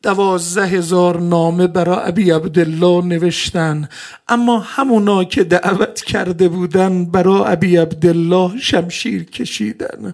دوازده 0.03 0.65
هزار 0.65 1.19
نامه 1.19 1.67
برای 1.67 1.97
ابی 2.07 2.31
عبدالله 2.31 3.05
نوشتن 3.05 3.89
اما 4.27 4.59
همونا 4.59 5.23
که 5.23 5.43
دعوت 5.43 6.01
کرده 6.01 6.49
بودن 6.49 7.05
برای 7.05 7.51
ابی 7.51 7.77
عبدالله 7.77 8.57
شمشیر 8.59 9.23
کشیدن. 9.23 10.13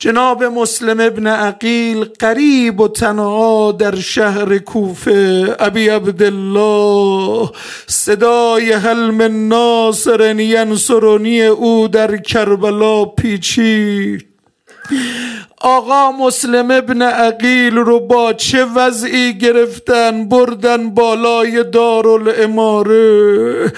جناب 0.00 0.44
مسلم 0.44 1.00
ابن 1.00 1.26
عقیل 1.26 2.04
قریب 2.04 2.80
و 2.80 2.88
تنها 2.88 3.72
در 3.72 3.94
شهر 3.94 4.58
کوفه 4.58 5.56
ابی 5.58 5.88
عبدالله. 5.88 7.50
صدای 7.86 8.72
حلم 8.72 9.48
ناصر 9.48 10.40
ینصرونی 10.40 11.42
او 11.42 11.88
در 11.88 12.16
کربلا 12.16 13.04
پیچید. 13.04 14.26
آقا 15.60 16.12
مسلم 16.12 16.70
ابن 16.70 17.02
عقیل 17.02 17.76
رو 17.76 18.00
با 18.00 18.32
چه 18.32 18.64
وضعی 18.64 19.38
گرفتن؟ 19.38 20.28
بردن 20.28 20.90
بالای 20.90 21.64
دارالاماره 21.64 23.72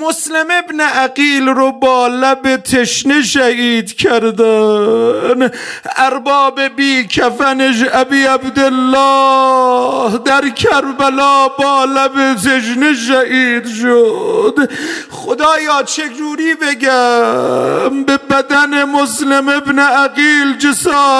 مسلم 0.00 0.46
ابن 0.50 0.80
عقیل 0.80 1.48
رو 1.48 1.72
با 1.72 2.08
لب 2.08 2.56
تشنه 2.56 3.22
شهید 3.22 3.96
کردن. 3.96 5.50
ارباب 5.96 6.60
بی 6.76 7.06
کفنش 7.06 7.84
ابی 7.92 8.22
عبدالله 8.22 10.18
در 10.18 10.48
کربلا 10.48 11.48
با 11.48 11.84
لب 11.84 12.34
تشنه 12.34 12.94
شهید 12.94 13.66
شد. 13.66 14.70
خدایا 15.10 15.82
چجوری 15.82 16.54
بگم؟ 16.54 18.04
به 18.04 18.18
بدن 18.30 18.84
مسلم 18.84 19.48
ابن 19.48 19.78
عقیل 19.78 20.58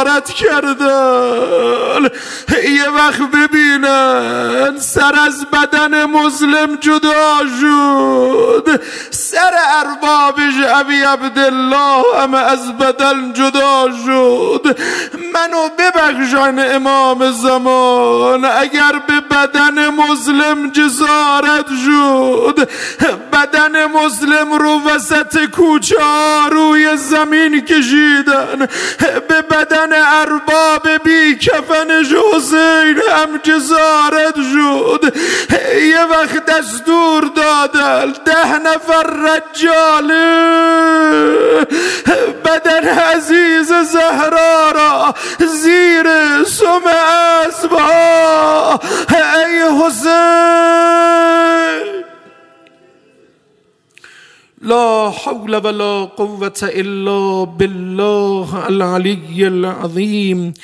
جسارت 0.04 0.30
کردن. 0.30 2.08
یه 2.64 2.88
وقت 2.88 3.20
ببینن 3.20 4.78
سر 4.78 5.18
از 5.18 5.46
بدن 5.46 6.04
مسلم 6.04 6.76
جدا 6.80 7.38
شد. 7.60 8.80
سر 9.10 9.52
اربابش 9.78 10.54
ابی 10.74 11.02
عبدالله 11.02 12.04
هم 12.22 12.34
از 12.34 12.78
بدن 12.78 13.32
جدا 13.32 13.88
شد. 14.06 14.78
منو 15.34 15.68
ببخشن 15.78 16.74
امام 16.74 17.30
زمان 17.30 18.44
اگر 18.44 18.92
به 19.06 19.20
بدن 19.20 19.88
مسلم 19.88 20.70
جسارت 20.70 21.66
شد. 21.84 22.68
بدن 23.32 23.86
مسلم 23.86 24.52
رو 24.52 24.80
وسط 24.80 25.44
کوچه 25.44 25.96
روی 26.50 26.96
زمین 26.96 27.60
کشیدن. 27.60 28.68
به 29.28 29.42
بدن 29.42 29.93
ارباب 29.94 30.88
بی 31.04 31.36
کفنش 31.36 32.06
حسین 32.32 33.00
هم 33.12 33.40
جزارت 33.42 34.34
شد. 34.34 35.14
یه 35.80 36.04
وقت 36.04 36.46
دستور 36.46 37.24
دادن 37.24 38.12
ده 38.24 38.58
نفر 38.58 39.06
رجاله 39.06 40.24
بدن 42.44 42.88
عزیز 42.88 43.72
زهرا 43.72 44.70
را 44.70 45.14
زیر 45.38 46.06
سم 46.44 46.82
اسبها. 47.48 48.80
ای 49.10 49.62
حسین. 49.82 50.93
لا 54.64 55.10
حول 55.10 55.54
ولا 55.54 56.04
قوة 56.04 56.60
الا 56.62 57.44
بالله 57.44 58.54
العلی 58.54 59.44
العظیم 59.44 60.54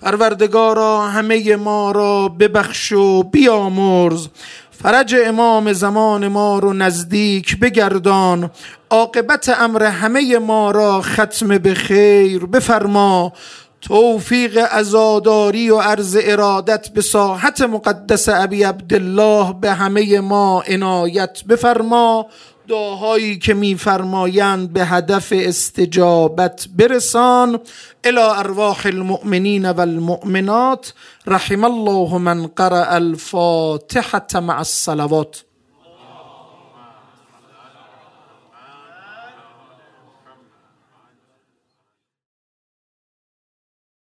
پروردگارا 0.00 1.00
همه 1.00 1.56
ما 1.56 1.92
را 1.92 2.28
ببخش 2.28 2.92
و 2.92 3.22
بیامرز. 3.22 4.28
فرج 4.70 5.16
امام 5.24 5.72
زمان 5.72 6.28
ما 6.28 6.58
رو 6.58 6.72
نزدیک 6.72 7.60
بگردان. 7.60 8.50
عاقبت 8.90 9.48
امر 9.48 9.84
همه 9.84 10.38
ما 10.38 10.70
را 10.70 11.00
ختم 11.00 11.58
به 11.58 11.74
خیر 11.74 12.46
بفرما. 12.46 13.32
توفیق 13.80 14.66
ازاداری 14.70 15.70
و 15.70 15.78
عرض 15.78 16.18
ارادت 16.20 16.88
به 16.88 17.00
ساحت 17.00 17.62
مقدس 17.62 18.28
ابی 18.28 18.62
عبدالله 18.62 19.54
به 19.60 19.72
همه 19.72 20.20
ما 20.20 20.62
عنایت 20.68 21.44
بفرما. 21.48 22.26
دعاهایی 22.68 23.38
که 23.38 23.54
میفرمایند 23.54 24.72
به 24.72 24.84
هدف 24.84 25.32
استجابت 25.36 26.66
برسان. 26.76 27.60
الى 28.04 28.18
ارواح 28.18 28.86
المؤمنین 28.86 29.70
و 29.70 29.80
المؤمنات 29.80 30.92
رحم 31.26 31.64
الله 31.64 32.18
من 32.18 32.46
قرأ 32.46 32.96
الفاتحة 32.96 34.40
مع 34.40 34.58
الصلوات. 34.58 35.42